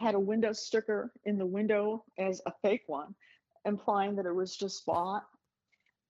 [0.00, 3.14] had a window sticker in the window as a fake one,
[3.64, 5.24] implying that it was just bought.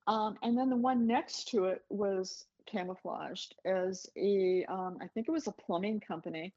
[0.06, 5.28] Um, and then the one next to it was camouflaged as a, um, I think
[5.28, 6.52] it was a plumbing company.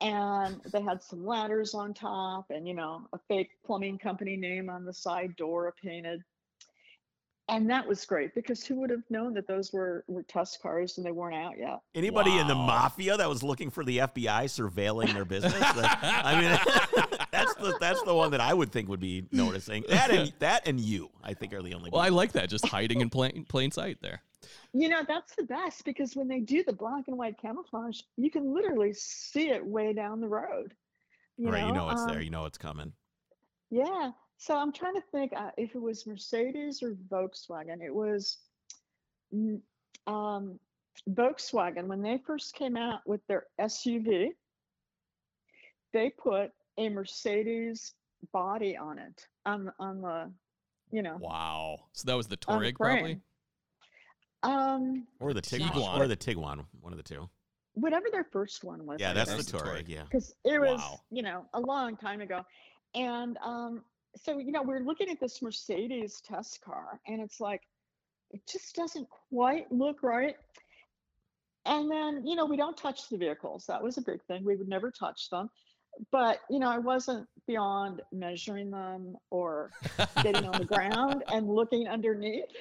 [0.00, 4.68] And they had some ladders on top and, you know, a fake plumbing company name
[4.68, 6.22] on the side door painted.
[7.48, 10.96] And that was great because who would have known that those were, were test cars
[10.96, 11.80] and they weren't out yet?
[11.94, 15.52] anybody in the mafia that was looking for the FBI surveilling their business.
[15.52, 19.84] that- I mean, that's the that's the one that I would think would be noticing.
[19.88, 21.90] That and that and you, I think, are the only.
[21.90, 24.22] Well, I like that, just hiding in plain plain sight there.
[24.72, 28.30] You know, that's the best because when they do the black and white camouflage, you
[28.30, 30.74] can literally see it way down the road.
[31.36, 31.66] You right, know?
[31.66, 32.20] you know it's um, there.
[32.22, 32.92] You know it's coming.
[33.70, 34.12] Yeah.
[34.42, 37.80] So I'm trying to think uh, if it was Mercedes or Volkswagen.
[37.80, 38.38] It was
[40.08, 40.58] um,
[41.10, 44.30] Volkswagen when they first came out with their SUV.
[45.92, 47.92] They put a Mercedes
[48.32, 50.28] body on it on on the,
[50.90, 51.76] you know, Wow.
[51.92, 53.20] So that was the on the Touareg, probably.
[54.42, 55.70] Um, Or the Tiguan.
[55.70, 55.98] Tiguan.
[56.00, 56.64] Or the Tiguan.
[56.80, 57.30] One of the two.
[57.74, 58.98] whatever their first one was.
[58.98, 59.46] Yeah, I that's guess.
[59.46, 59.82] the That's Touareg.
[59.84, 59.88] Touareg.
[59.88, 60.02] Yeah.
[60.02, 61.00] because it was Wow.
[61.12, 62.44] you know a long time ago
[62.96, 63.84] and um
[64.16, 67.62] so you know we're looking at this mercedes test car and it's like
[68.30, 70.36] it just doesn't quite look right.
[71.64, 73.66] And then you know we don't touch the vehicles.
[73.66, 74.44] That was a big thing.
[74.44, 75.50] We would never touch them.
[76.10, 79.70] But you know i wasn't beyond measuring them or
[80.22, 82.44] getting on the ground and looking underneath.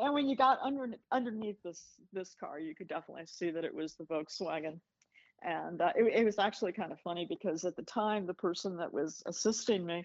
[0.00, 1.82] And when you got under underneath this
[2.12, 4.78] this car you could definitely see that it was the volkswagen
[5.42, 8.76] and uh, it, it was actually kind of funny because at the time the person
[8.76, 10.04] that was assisting me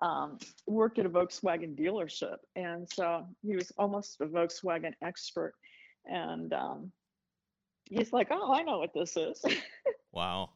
[0.00, 5.54] um, worked at a volkswagen dealership and so he was almost a volkswagen expert
[6.06, 6.90] and um,
[7.88, 9.42] he's like oh i know what this is
[10.12, 10.50] Wow.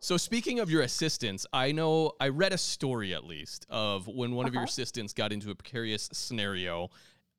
[0.00, 4.32] So speaking of your assistants, I know I read a story at least of when
[4.34, 4.68] one of your Uh-huh.
[4.68, 6.90] assistants got into a precarious scenario,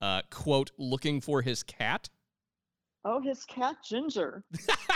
[0.01, 2.09] uh, quote, looking for his cat.
[3.05, 4.43] Oh his cat ginger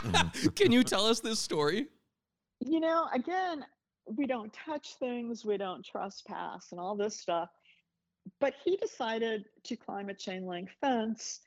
[0.55, 1.87] Can you tell us this story?
[2.65, 3.65] you know, again,
[4.05, 7.49] we don't touch things, we don't trespass, and all this stuff.
[8.39, 11.41] But he decided to climb a chain link fence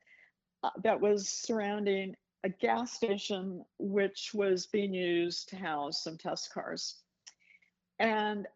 [0.62, 6.52] uh, that was surrounding a gas station, which was being used to house some test
[6.52, 6.96] cars.
[7.98, 8.46] And,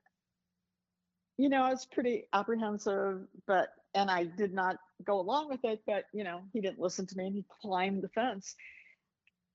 [1.39, 5.81] you know, I was pretty apprehensive, but, and I did not go along with it,
[5.87, 8.55] but, you know, he didn't listen to me and he climbed the fence.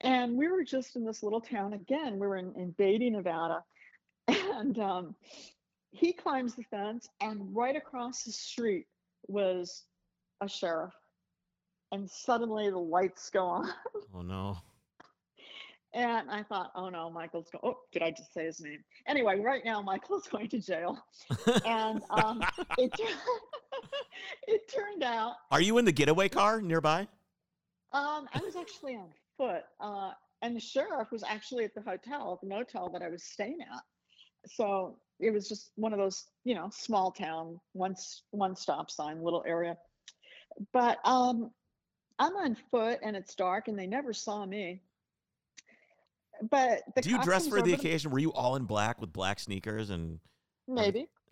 [0.01, 2.13] And we were just in this little town again.
[2.13, 3.63] We were in, in Beatty, Nevada.
[4.57, 5.15] And um,
[5.91, 8.85] he climbs the fence, and right across the street
[9.27, 9.83] was
[10.41, 10.93] a sheriff.
[11.91, 13.69] And suddenly the lights go on.
[14.13, 14.57] Oh no.
[15.95, 17.61] And I thought, oh no, Michael's going.
[17.63, 18.83] Oh, did I just say his name?
[19.07, 20.99] Anyway, right now Michael's going to jail.
[21.65, 22.43] And um,
[22.77, 22.91] it,
[24.47, 27.07] it turned out Are you in the getaway car nearby?
[27.93, 32.39] Um, I was actually on foot, uh, and the sheriff was actually at the hotel,
[32.43, 33.81] the motel that I was staying at.
[34.51, 37.95] So it was just one of those, you know, small town, one
[38.31, 39.77] one stop sign, little area.
[40.73, 41.51] But um,
[42.19, 44.81] I'm on foot, and it's dark, and they never saw me.
[46.41, 48.11] But the Do you dress for the occasion?
[48.11, 50.19] Were you all in black with black sneakers and?
[50.67, 51.07] Maybe.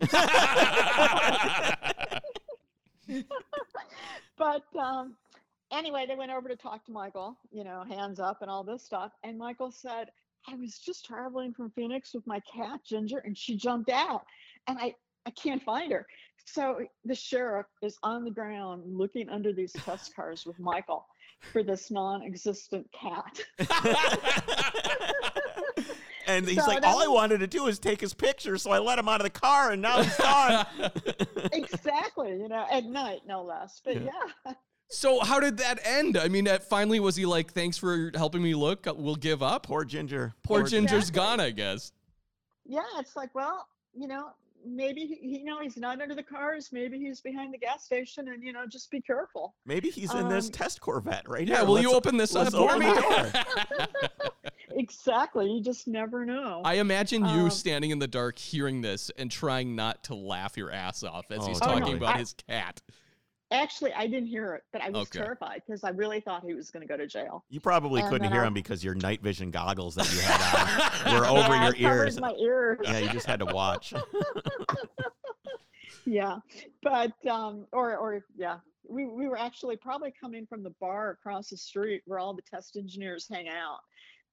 [4.38, 5.16] but um,
[5.72, 8.82] anyway, they went over to talk to Michael, you know, hands up and all this
[8.82, 9.12] stuff.
[9.22, 10.10] And Michael said,
[10.48, 14.24] I was just traveling from Phoenix with my cat, Ginger, and she jumped out.
[14.66, 14.94] And I,
[15.26, 16.06] I can't find her.
[16.44, 21.06] So the sheriff is on the ground looking under these test cars with Michael
[21.52, 23.40] for this non existent cat.
[26.26, 28.78] and he's So like, all I wanted to do was take his picture, so I
[28.78, 30.66] let him out of the car, and now he's gone.
[31.52, 33.80] exactly, you know, at night, no less.
[33.84, 34.10] But Yeah.
[34.46, 34.52] yeah.
[34.88, 36.16] so how did that end?
[36.16, 39.42] I mean, that finally was he like, thanks for helping me look, uh, we'll give
[39.42, 39.66] up?
[39.66, 40.32] Poor Ginger.
[40.42, 41.16] Poor Poor Ginger's Exactly.
[41.20, 41.92] gone, I guess.
[42.64, 44.28] yeah, it's like, well, you know,
[44.66, 46.70] maybe he, you know he's not under the cars.
[46.72, 49.54] Maybe he's behind the gas station, and you know, just be careful.
[49.66, 51.64] Maybe he's in this Um, test Corvette right Yeah, here.
[51.66, 52.92] will you Let's- open this up for me?
[54.76, 55.48] Exactly.
[55.52, 56.60] You just never know.
[56.64, 60.56] I imagine you Um, standing in the dark hearing this and trying not to laugh
[60.56, 62.82] your ass off as Oh, he's talking Oh, no, about I- his cat.
[63.54, 65.20] Actually, I didn't hear it, but I was Okay.
[65.20, 67.44] terrified because I really thought he was going to go to jail.
[67.48, 71.08] You probably And couldn't hear I- him because your night vision goggles that you had
[71.08, 72.20] on were over Yeah, your ears.
[72.20, 72.78] My ears.
[72.82, 73.94] Yeah, you just had to watch.
[76.06, 76.36] yeah
[76.82, 81.48] but um or or yeah we we were actually probably coming from the bar across
[81.48, 83.78] the street where all the test engineers hang out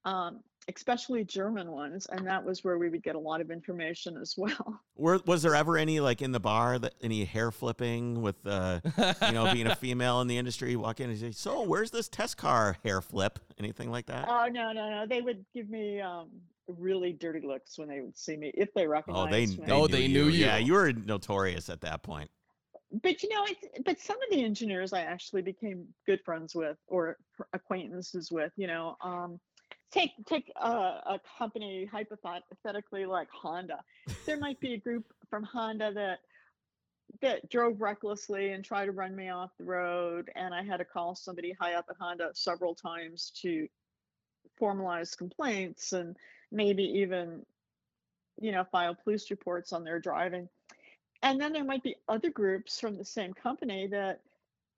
[0.04, 0.40] um
[0.74, 4.34] especially german ones and that was where we would get a lot of information as
[4.36, 8.36] well Were, was there ever any like in the bar that any hair flipping with
[8.46, 8.80] uh,
[9.26, 10.70] you know being a female in the industry?
[10.70, 14.26] You walk in and say, "So, where's this test car hair flip?" Anything like that?
[14.28, 16.28] oh no no no they would give me um
[16.68, 19.72] really dirty looks when they would see me if they oh, recognized they, me they
[19.72, 20.66] Oh, knew they knew Yeah, you.
[20.66, 22.30] you were notorious at that point.
[23.02, 26.76] but you know it's but some of the engineers i actually became good friends with
[26.86, 27.16] or
[27.54, 29.40] acquaintances with you know um
[29.92, 33.78] take take a, a company hypothetically like honda
[34.26, 36.20] there might be a group from honda that
[37.20, 40.84] that drove recklessly and tried to run me off the road, and I had to
[40.84, 43.68] call somebody high up at Honda several times to
[44.60, 46.16] formalize complaints and
[46.50, 47.44] maybe even,
[48.40, 50.48] you know, file police reports on their driving.
[51.22, 54.20] And then there might be other groups from the same company that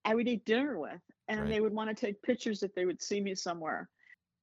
[0.04, 1.48] I would eat dinner with, and Right.
[1.48, 3.88] they would want to take pictures if they would see me somewhere.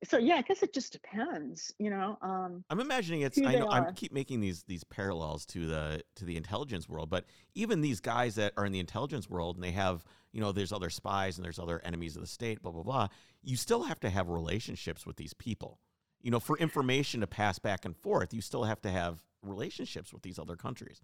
[0.03, 2.17] So yeah, I guess it just depends, you know.
[2.21, 3.37] Um, I'm imagining it's.
[3.37, 7.09] I they know I keep making these these parallels to the to the intelligence world,
[7.09, 10.51] but even these guys that are in the intelligence world and they have you know
[10.51, 13.07] there's other spies and there's other enemies of the state, blah blah blah.
[13.43, 15.79] You still have to have relationships with these people.
[16.21, 20.11] You know, for information to pass back and forth, you still have to have relationships
[20.11, 21.01] with these other countries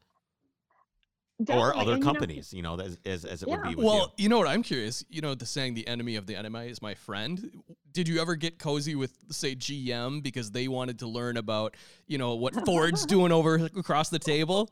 [1.50, 2.54] or other and, you know, companies.
[2.54, 5.06] You know, as as, as it would be with Well, you know what I'm curious.
[5.10, 7.52] You know the saying, "The enemy of the enemy is my friend."
[7.98, 11.76] Did you ever get cozy with, say, GM because they wanted to learn about,
[12.06, 14.70] you know, what Ford's doing over across the table?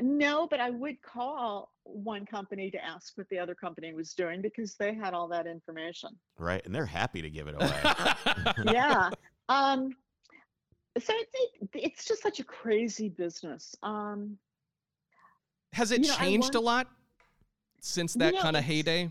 [0.00, 4.42] No, but I would call one company to ask what the other company was doing
[4.42, 6.10] because they had all that information.
[6.38, 6.60] right?
[6.66, 7.80] And they're happy to give it away.
[8.72, 9.08] yeah.
[9.48, 9.94] Um,
[10.98, 13.76] so I think it's just such a crazy business.
[13.84, 14.36] Um,
[15.72, 16.88] Has it You know, I changed a lot
[17.78, 19.08] since You that know, kind of heyday?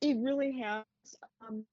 [0.00, 0.84] it really has.
[1.48, 1.64] Um,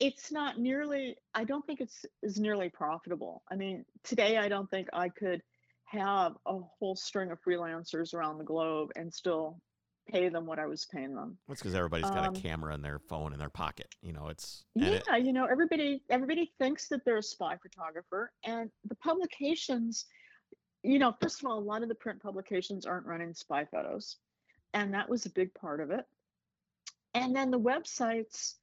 [0.00, 1.16] it's not nearly.
[1.34, 3.42] I don't think it's is nearly profitable.
[3.50, 5.42] I mean, today I don't think I could
[5.86, 9.60] have a whole string of freelancers around the globe and still
[10.08, 11.36] pay them what I was paying them.
[11.48, 13.94] That's because everybody's got Um, a camera in their phone in their pocket.
[14.00, 18.32] You know, it's yeah it- you know everybody everybody thinks that they're a spy photographer
[18.44, 20.06] and the publications
[20.82, 24.16] you know first of all a lot of the print publications aren't running spy photos
[24.74, 26.06] and that was a big part of it
[27.14, 28.54] and then the websites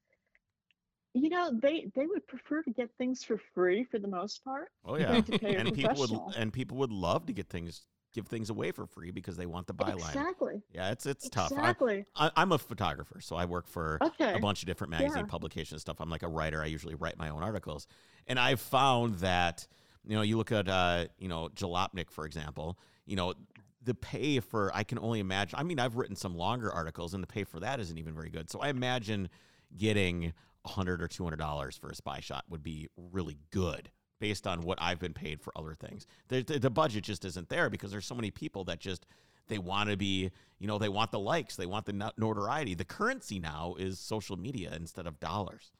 [1.16, 4.68] you know they they would prefer to get things for free for the most part
[4.84, 7.82] oh yeah, to pay a and people would and people would love to get things
[8.14, 9.98] give things away for free because they want the byline.
[9.98, 11.52] exactly Yeah, it's it's tough.
[11.52, 15.22] Exactly I, I'm a photographer, so I work for okay a bunch of different magazine
[15.22, 15.26] Yeah.
[15.26, 16.00] publication stuff.
[16.00, 16.62] I'm like a writer.
[16.62, 17.86] I usually write my own articles,
[18.26, 19.66] and I've found that
[20.06, 22.78] you know you look at uh, you know Jalopnik for example.
[23.06, 23.34] You know
[23.82, 25.58] the pay for I can only imagine.
[25.58, 28.30] I mean, I've written some longer articles, and the pay for that isn't even very
[28.30, 28.50] good.
[28.50, 29.28] So I imagine
[29.76, 30.32] getting
[30.66, 33.90] a hundred or two hundred dollars for a spy shot would be really good
[34.20, 36.06] based on what I've been paid for other things.
[36.28, 39.06] The, the, the budget just isn't there because there's so many people that just
[39.48, 42.74] they want to be, you know, they want the likes, they want the notoriety.
[42.74, 45.72] The currency now is social media instead of dollars.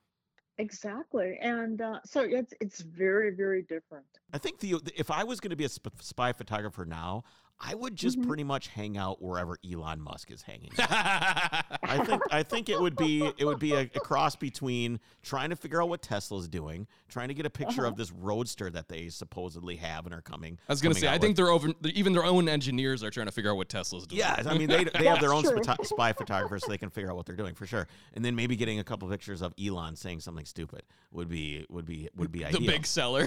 [0.58, 5.38] exactly and uh, so it's it's very very different I think the if I was
[5.40, 7.24] going to be a sp- spy photographer now,
[7.58, 8.26] I would just Mhm.
[8.26, 10.70] pretty much hang out wherever Elon Musk is hanging.
[10.78, 10.88] out.
[11.82, 15.48] I think I think it would be it would be a, a cross between trying
[15.50, 17.88] to figure out what Tesla's doing, trying to get a picture Uh-huh.
[17.92, 20.58] of this roadster that they supposedly have and are coming.
[20.68, 21.22] I was gonna say, I with.
[21.22, 21.72] think they're over.
[21.94, 24.18] Even their own engineers are trying to figure out what Tesla's doing.
[24.20, 26.90] Yeah, I mean they they have their own That's spy, spy photographers, so they can
[26.90, 27.88] figure out what they're doing for sure.
[28.12, 31.86] And then maybe getting a couple pictures of Elon saying something stupid would be would
[31.86, 32.70] be would be the ideal.
[32.70, 33.26] big seller.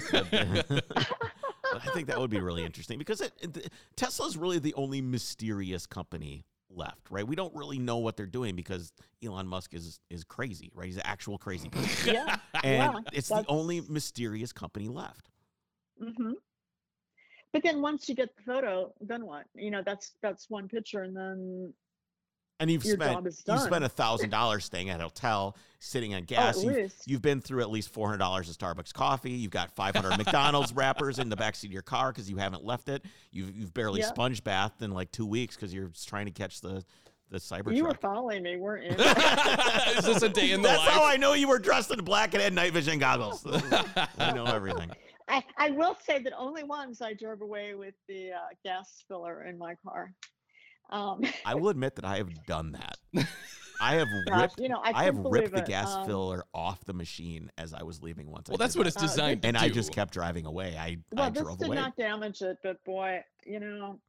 [1.73, 5.01] I think that would be really interesting because it, it, Tesla is really the only
[5.01, 7.27] mysterious company left, right?
[7.27, 8.93] We don't really know what they're doing because
[9.23, 10.85] Elon Musk is is crazy, right?
[10.85, 15.29] He's an actual crazy person, yeah and Yeah, it's the only mysterious company left.
[16.01, 16.33] Mm-hmm.
[17.51, 19.45] But then once you get the photo, then what?
[19.55, 21.73] You know, that's that's one picture, and then
[22.59, 25.55] And you've Your spent job is you've spent a thousand dollars staying at a hotel,
[25.79, 26.57] sitting on oh, gas.
[26.57, 26.93] at you've.
[27.05, 29.31] You've been through at least four hundred dollars of Starbucks coffee.
[29.31, 32.65] You've got five hundred McDonald's wrappers in the backseat of your car because you haven't
[32.65, 33.05] left it.
[33.31, 34.07] You've you've barely Yeah.
[34.07, 36.83] sponge bathed in like two weeks because you're just trying to catch the
[37.29, 37.75] the Cybertruck.
[37.75, 38.89] you were following me, weren't you?
[39.97, 40.89] Is this a day in the That's life?
[40.89, 43.45] how I know you were dressed in black and had night vision goggles.
[44.17, 44.89] I know everything.
[45.27, 49.43] I, I will say that only once I drove away with the uh, gas filler
[49.43, 50.11] in my car.
[50.89, 53.27] Um, I will admit that I have done that.
[53.81, 54.59] I have gosh, ripped.
[54.59, 55.67] you know, I, I, have ripped the it.
[55.67, 58.49] gas Um, filler off the machine as I was leaving once.
[58.49, 58.89] I well, that's what that.
[58.95, 59.63] it's Uh, designed to and do.
[59.63, 60.75] I just kept driving away.
[60.77, 61.75] I, Well, I this drove did away.
[61.77, 63.99] not damage it, but boy, you know,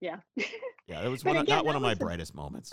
[0.00, 0.16] yeah.
[0.36, 2.72] yeah, that was one again, not one of my was a- brightest moments.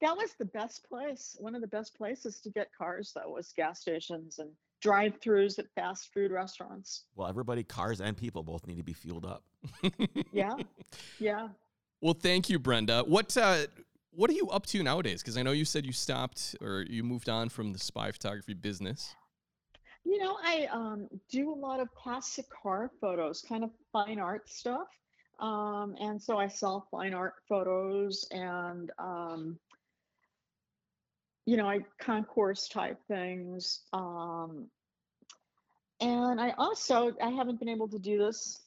[0.00, 1.36] that was the best place.
[1.38, 5.66] One of the best places to get cars, though, was gas stations and drive-throughs at
[5.74, 7.04] fast food restaurants.
[7.14, 9.42] Well, everybody, cars and people, both need to be fueled up.
[10.32, 10.54] Yeah,
[11.18, 11.48] yeah.
[12.00, 13.02] Well, thank you, Brenda.
[13.06, 13.66] What uh,
[14.10, 15.22] what are you up to nowadays?
[15.22, 18.54] Because I know you said you stopped or you moved on from the spy photography
[18.54, 19.14] business.
[20.04, 24.48] You know, I um, do a lot of classic car photos, kind of fine art
[24.48, 24.86] stuff.
[25.40, 29.58] Um, and so I sell fine art photos and, um,
[31.44, 33.80] you know, I concourse type things.
[33.92, 34.68] Um,
[36.00, 38.60] and I also, I haven't been able to do this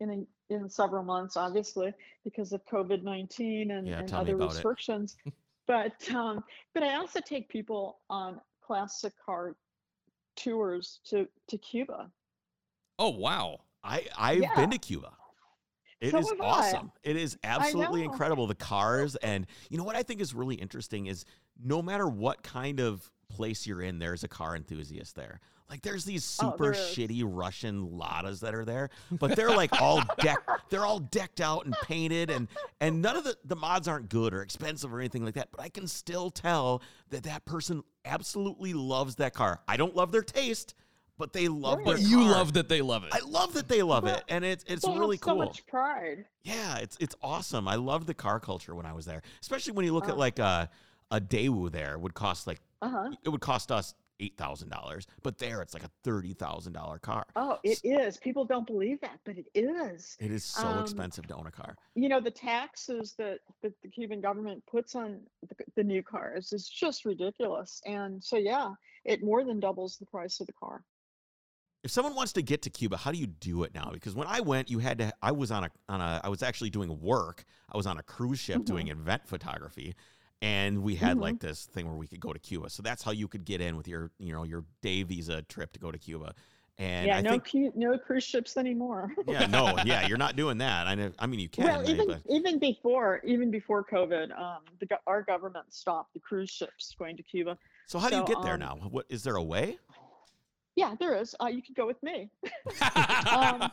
[0.00, 0.10] in
[0.50, 1.92] a, in several months, obviously
[2.24, 5.16] because of COVID nineteen and, Yeah, and other restrictions.
[5.66, 6.44] but um,
[6.74, 9.56] but I also take people on classic car
[10.36, 12.10] tours to to Cuba.
[12.98, 13.60] Oh wow.
[13.82, 14.54] I I've Yeah.
[14.56, 15.12] been to Cuba.
[16.00, 16.44] It So is have I.
[16.44, 16.92] awesome.
[17.02, 18.46] It is absolutely incredible.
[18.46, 21.24] The cars and you know what I think is really interesting is
[21.62, 25.40] no matter what kind of place you're in, there's a car enthusiast there.
[25.68, 26.78] Like there's these Oh, super there is.
[26.78, 30.48] shitty Russian Ladas that are there, but they're like all decked.
[30.70, 32.46] They're all decked out and painted, and
[32.80, 35.48] and none of the the mods aren't good or expensive or anything like that.
[35.50, 39.60] But I can still tell that that person absolutely loves that car.
[39.66, 40.74] I don't love their taste,
[41.18, 41.86] but they love Right.
[41.86, 42.30] their But you car.
[42.30, 43.10] love that they love it.
[43.12, 45.36] I love that they love Well, it, and it's it's They have really so cool.
[45.38, 46.26] much pride.
[46.44, 47.66] Yeah, it's it's awesome.
[47.66, 50.18] I love the car culture when I was there, especially when you look at Oh.
[50.18, 50.70] like a
[51.10, 53.10] a Daewoo there would cost like Uh huh.
[53.24, 56.98] it would cost us eight thousand dollars, but there it's like a thirty thousand dollar
[56.98, 57.24] car.
[57.36, 58.16] Oh, it is.
[58.16, 60.16] People don't believe that, but it is.
[60.20, 61.76] It is so Um, expensive to own a car.
[61.94, 66.52] You know, the taxes that, that the Cuban government puts on the, the new cars
[66.52, 67.82] is just ridiculous.
[67.86, 68.70] And so, yeah,
[69.04, 70.82] it more than doubles the price of the car.
[71.84, 73.90] If someone wants to get to Cuba, how do you do it now?
[73.92, 75.12] Because when I went, you had to.
[75.22, 76.20] I was on a on a.
[76.24, 77.44] I was actually doing work.
[77.72, 78.64] I was on a cruise ship Mhm.
[78.64, 79.94] doing event photography,
[80.42, 81.22] and we had Mhm.
[81.22, 82.70] like this thing where we could go to Cuba.
[82.70, 85.72] So that's how you could get in with your you know your day visa trip
[85.72, 86.34] to go to Cuba.
[86.78, 89.10] And yeah, I no, think cu- no cruise ships anymore.
[89.26, 90.86] yeah, no, yeah, you're not doing that.
[90.86, 91.10] I know.
[91.18, 91.64] I mean, you can.
[91.64, 96.20] well, maybe, even but even before even before COVID, um, the, our government stopped the
[96.20, 97.56] cruise ships going to Cuba.
[97.86, 98.76] so how do you so, get there um, now?
[98.90, 99.78] What is there a way?
[100.74, 101.34] Yeah, there is.
[101.40, 102.28] Uh, you could go with me.
[103.32, 103.70] Um,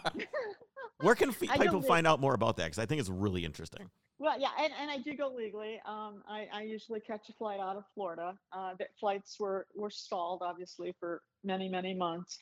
[1.04, 2.66] Where can people think- find out more about that?
[2.66, 3.90] Because I think it's really interesting.
[4.20, 5.82] Well, yeah, and, and I do go legally.
[5.86, 8.36] Um, I, I usually catch a flight out of Florida.
[8.54, 12.38] Uh, the flights were, were stalled, obviously, for many, many months.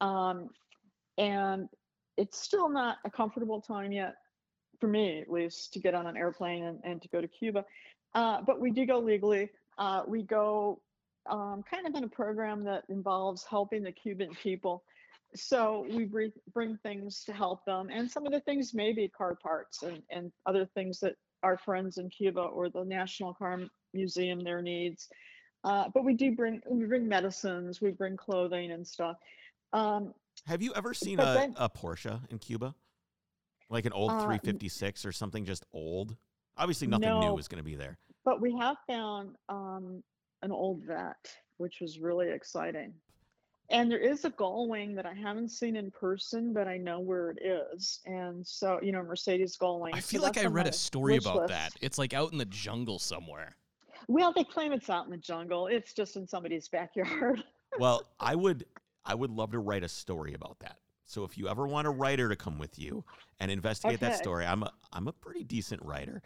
[0.00, 0.48] Um,
[1.18, 1.68] and
[2.16, 4.14] it's still not a comfortable time yet,
[4.80, 7.64] for me at least, to get on an airplane and, and to go to Cuba.
[8.14, 9.50] Uh, but we do go legally.
[9.78, 10.80] Uh, we go
[11.28, 14.84] um, kind of in a program that involves helping the Cuban people.
[15.36, 19.08] So we bring, bring things to help them, and some of the things may be
[19.08, 23.60] car parts and, and other things that our friends in Cuba or the National Car
[23.94, 25.08] Museum their needs.
[25.64, 29.16] Uh, but we do bring we bring medicines, we bring clothing and stuff.
[29.72, 30.14] Um,
[30.46, 32.74] Have you ever seen a, then- a Porsche in Cuba?
[33.68, 36.16] Like an old Uh, 356 or something just old?
[36.56, 37.38] Obviously, nothing new No.
[37.38, 37.98] is going to be there.
[38.24, 40.02] but we have found um,
[40.42, 41.16] an old vet,
[41.58, 42.94] which was really exciting.
[43.70, 47.00] And there is a gull wing that I haven't seen in person, but I know
[47.00, 48.00] where it is.
[48.06, 49.92] And so, you know, Mercedes gull wing.
[49.94, 51.48] I so feel like I read a story about list.
[51.48, 51.72] that.
[51.80, 53.56] It's like out in the jungle somewhere.
[54.08, 55.66] Well, they claim it's out in the jungle.
[55.66, 57.42] It's just in somebody's backyard.
[57.78, 58.64] Well, I would
[59.04, 60.78] I would love to write a story about that.
[61.04, 63.04] So if you ever want a writer to come with you
[63.38, 66.22] and investigate that story, I'm a I'm a pretty decent writer.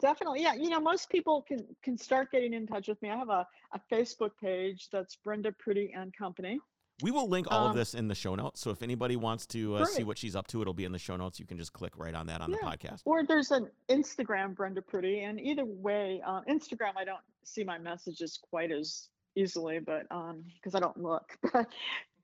[0.00, 0.42] Definitely.
[0.42, 0.54] Yeah.
[0.54, 3.10] You know, most people can can start getting in touch with me.
[3.10, 6.60] I have a, a Facebook page that's Brenda Priddy and Company.
[7.00, 8.60] We will link all of Um, this in the show notes.
[8.60, 10.98] So if anybody wants to uh, see what she's up to, it'll be in the
[10.98, 11.38] show notes.
[11.38, 13.02] You can just click right on that on the podcast.
[13.04, 15.22] Or there's an Instagram, Brenda Priddy.
[15.22, 20.42] And either way, uh, Instagram, I don't see my messages quite as easily, but um,
[20.54, 21.38] because I don't look.
[21.52, 21.68] But,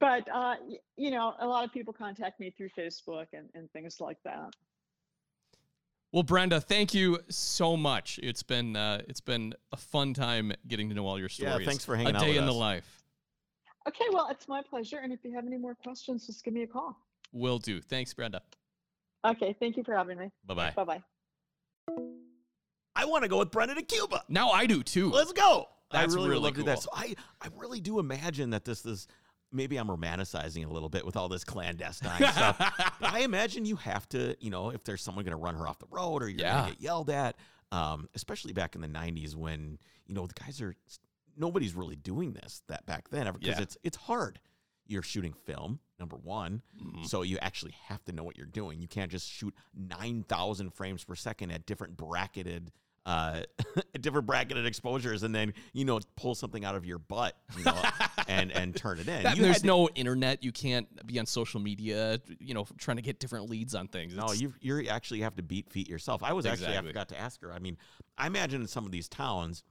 [0.00, 0.56] but uh,
[0.96, 4.50] you know, a lot of people contact me through Facebook and, and things like that.
[6.14, 8.20] Well, Brenda, thank you so much.
[8.22, 11.48] It's been uh, it's been a fun time getting to know all your stories.
[11.48, 11.66] Yeah, stories.
[11.66, 13.02] thanks for a hanging out A day with in the life.
[13.88, 14.04] Okay.
[14.12, 15.00] Well, it's my pleasure.
[15.02, 16.96] And if you have any more questions, just give me a call.
[17.32, 17.80] Will do.
[17.80, 18.42] Thanks, Brenda.
[19.26, 19.56] Okay.
[19.58, 20.30] Thank you for having me.
[20.46, 20.72] Bye bye.
[20.76, 21.02] Bye bye.
[22.94, 24.22] I want to go with Brenda to Cuba.
[24.28, 25.10] Now I do too.
[25.10, 25.66] Let's go.
[25.90, 26.78] That's I really, would really love to do that.
[26.78, 29.08] So I, I really do imagine that this is
[29.54, 32.58] maybe I'm romanticizing a little bit with all this clandestine stuff.
[33.00, 35.66] But I imagine you have to, you know, if there's someone going to run her
[35.68, 36.54] off the road or you're Yeah.
[36.60, 37.36] going to get yelled at,
[37.72, 40.74] um, especially back in the 90s when, you know, the guys are,
[41.36, 43.60] nobody's really doing this that back then because Yeah.
[43.62, 44.40] it's, it's hard.
[44.86, 46.60] You're shooting film, number one.
[46.82, 47.06] Mhm.
[47.06, 48.80] So you actually have to know what you're doing.
[48.80, 52.70] You can't just shoot 9,000 frames per second at different bracketed
[53.06, 53.42] uh
[54.00, 57.82] different bracketed exposures and then you know pull something out of your butt you know
[58.28, 60.42] and and turn it in That- you there's to- no internet.
[60.42, 62.18] You can't be on social media.
[62.40, 64.14] You know, trying to get different leads on things.
[64.16, 67.08] no It's- you you actually have to beat feet yourself i was actually i forgot
[67.10, 67.76] to ask her i mean
[68.16, 69.64] i imagine in some of these towns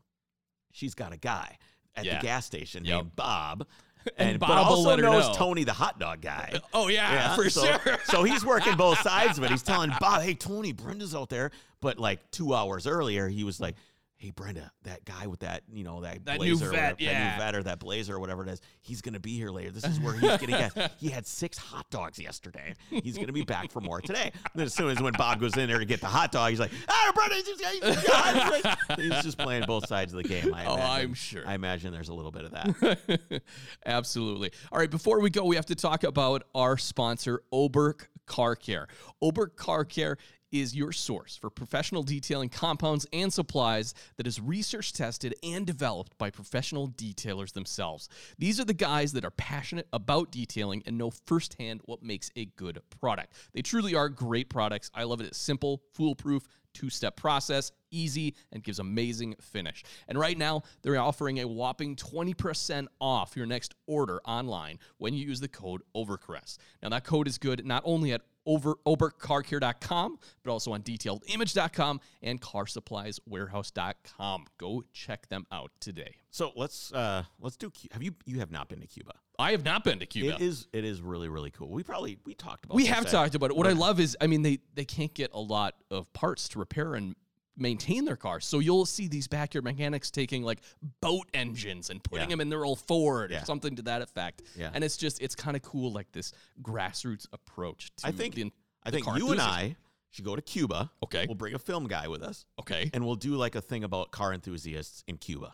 [0.72, 1.58] she's got a guy
[1.96, 2.18] at Yeah.
[2.20, 2.96] the gas station Yep.
[2.96, 3.68] named bob
[4.18, 5.34] And but Bob also knows know.
[5.34, 7.98] tony the hot dog guy Oh yeah, for so, sure.
[8.06, 9.52] so he's working both sides of it.
[9.52, 11.52] He's telling Bob, "Hey, Tony, Brenda's out there."
[11.82, 13.76] But like two hours earlier, he was like,
[14.24, 17.44] "Hey, Brenda, that guy with that, you know, that, That blazer, vet, whatever- that new
[17.44, 19.70] vet or that blazer or whatever it is, he's gonna be here later.
[19.70, 20.94] This is where he's gonna get.
[20.98, 22.74] He had six hot dogs yesterday.
[22.90, 24.32] He's gonna be back for more today.
[24.34, 26.52] And then as soon as when Bob goes in there to get the hot dog,
[26.52, 30.30] he's like, "Ah, Brenda, he's just, he's just, he's just playing both sides of the
[30.30, 31.10] game." I Oh, imagine.
[31.10, 31.44] I'm sure.
[31.46, 33.42] I imagine there's a little bit of that.
[33.86, 34.52] Absolutely.
[34.72, 38.88] All right, before we go, we have to talk about our sponsor, Oberk Car Care.
[39.22, 40.18] Oberk Car Care
[40.54, 46.16] is your source for professional detailing compounds and supplies that is research tested and developed
[46.20, 48.08] by professional detailers themselves.
[48.38, 52.46] These are the guys that are passionate about detailing and know firsthand what makes a
[52.46, 53.34] good product.
[53.54, 54.92] They truly are great products.
[54.94, 55.28] I love it.
[55.28, 59.84] It's simple, foolproof, two step process, easy, and gives amazing finish.
[60.08, 65.26] And right now, they're offering a whopping 20% off your next order online when you
[65.26, 66.60] use the code OVERCREST.
[66.82, 72.42] Now, that code is good not only at over obercarcare.com, but also on detailedimage.com and
[72.42, 74.46] carsupplieswarehouse.com.
[74.58, 76.18] Go check them out today.
[76.30, 77.72] So let's uh let's do.
[77.92, 79.14] Have you you have not been to Cuba?
[79.40, 80.36] I have not been to Cuba.
[80.36, 81.70] It is it is really really cool.
[81.70, 82.76] We probably we talked about.
[82.76, 83.58] we have talked about it.
[83.58, 86.60] What I love is, I mean, they they can't get a lot of parts to
[86.60, 87.16] repair and
[87.56, 88.46] maintain their cars.
[88.46, 90.60] So you'll see these backyard mechanics taking like
[91.02, 92.34] boat engines and putting Yeah.
[92.34, 93.42] them in their old Ford Yeah.
[93.42, 94.42] or something to that effect.
[94.56, 94.72] Yeah.
[94.74, 97.92] And it's just it's kind of cool, like this grassroots approach.
[97.98, 98.52] To I think the,
[98.84, 99.42] I think you and.
[99.42, 99.76] I
[100.10, 100.92] should go to Cuba.
[101.04, 101.26] Okay.
[101.28, 104.12] We'll bring a film guy with us, Okay, and we'll do like a thing about
[104.12, 105.54] car enthusiasts in Cuba.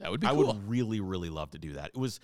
[0.00, 0.46] that would be I cool.
[0.48, 1.90] would really really love to do that.
[1.94, 2.18] It was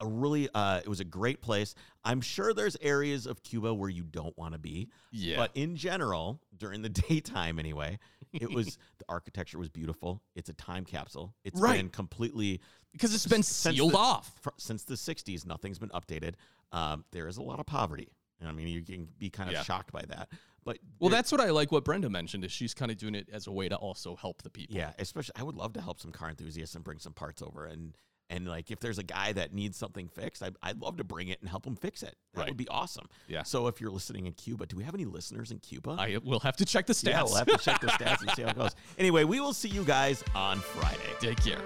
[0.00, 1.74] a really uh it was a great place.
[2.04, 5.76] I'm sure there's areas of Cuba where you don't want to be, yeah, but in
[5.76, 7.98] general, during the daytime anyway,
[8.32, 10.22] it was the architecture was beautiful.
[10.34, 11.34] It's a time capsule.
[11.44, 11.76] It's Right.
[11.76, 12.60] been completely
[12.92, 14.32] because it's been sealed the- off.
[14.40, 16.34] fr- since the 60s nothing's been updated
[16.72, 18.08] um, there is a lot of poverty
[18.40, 19.62] And i mean you can be kind of Yeah.
[19.62, 20.28] shocked by that
[20.64, 21.72] but Well, that's what I like.
[21.72, 24.42] What Brenda mentioned is she's kind of doing it as a way to also help
[24.42, 24.76] the people.
[24.76, 27.64] yeah especially i would love to help some car enthusiasts and bring some parts over
[27.66, 27.96] and
[28.32, 31.28] and like, if there's a guy that needs something fixed, I, would love to bring
[31.28, 32.16] it and help him fix it.
[32.32, 32.48] That right.
[32.48, 33.06] would be awesome.
[33.28, 33.42] Yeah.
[33.42, 35.96] So if you're listening in Cuba, do we have any listeners in Cuba?
[35.98, 37.08] I will have to check the stats.
[37.08, 38.74] Yeah, we'll have to check the stats and see how it goes.
[38.98, 40.98] Anyway, we will see you guys on Friday.
[41.20, 41.60] Take care.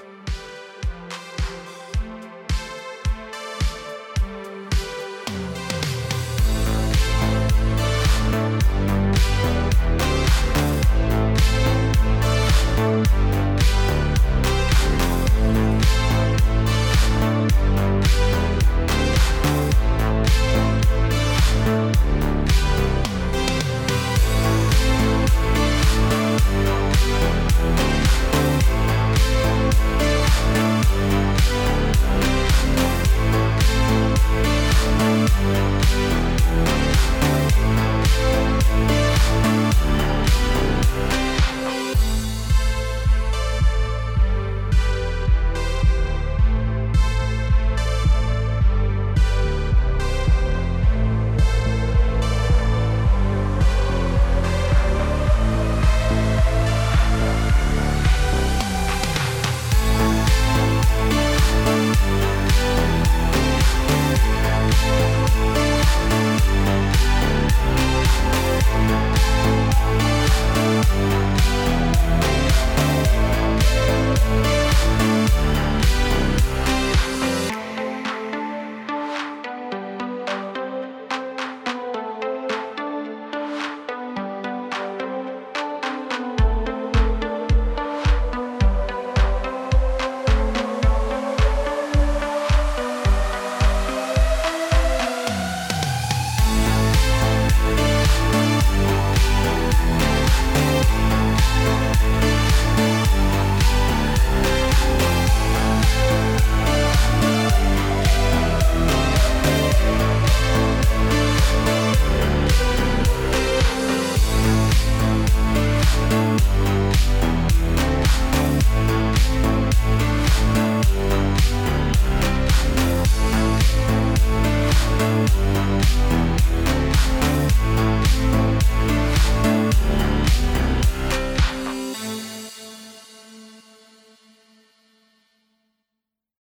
[12.76, 13.15] Thank you.
[21.66, 21.96] We'll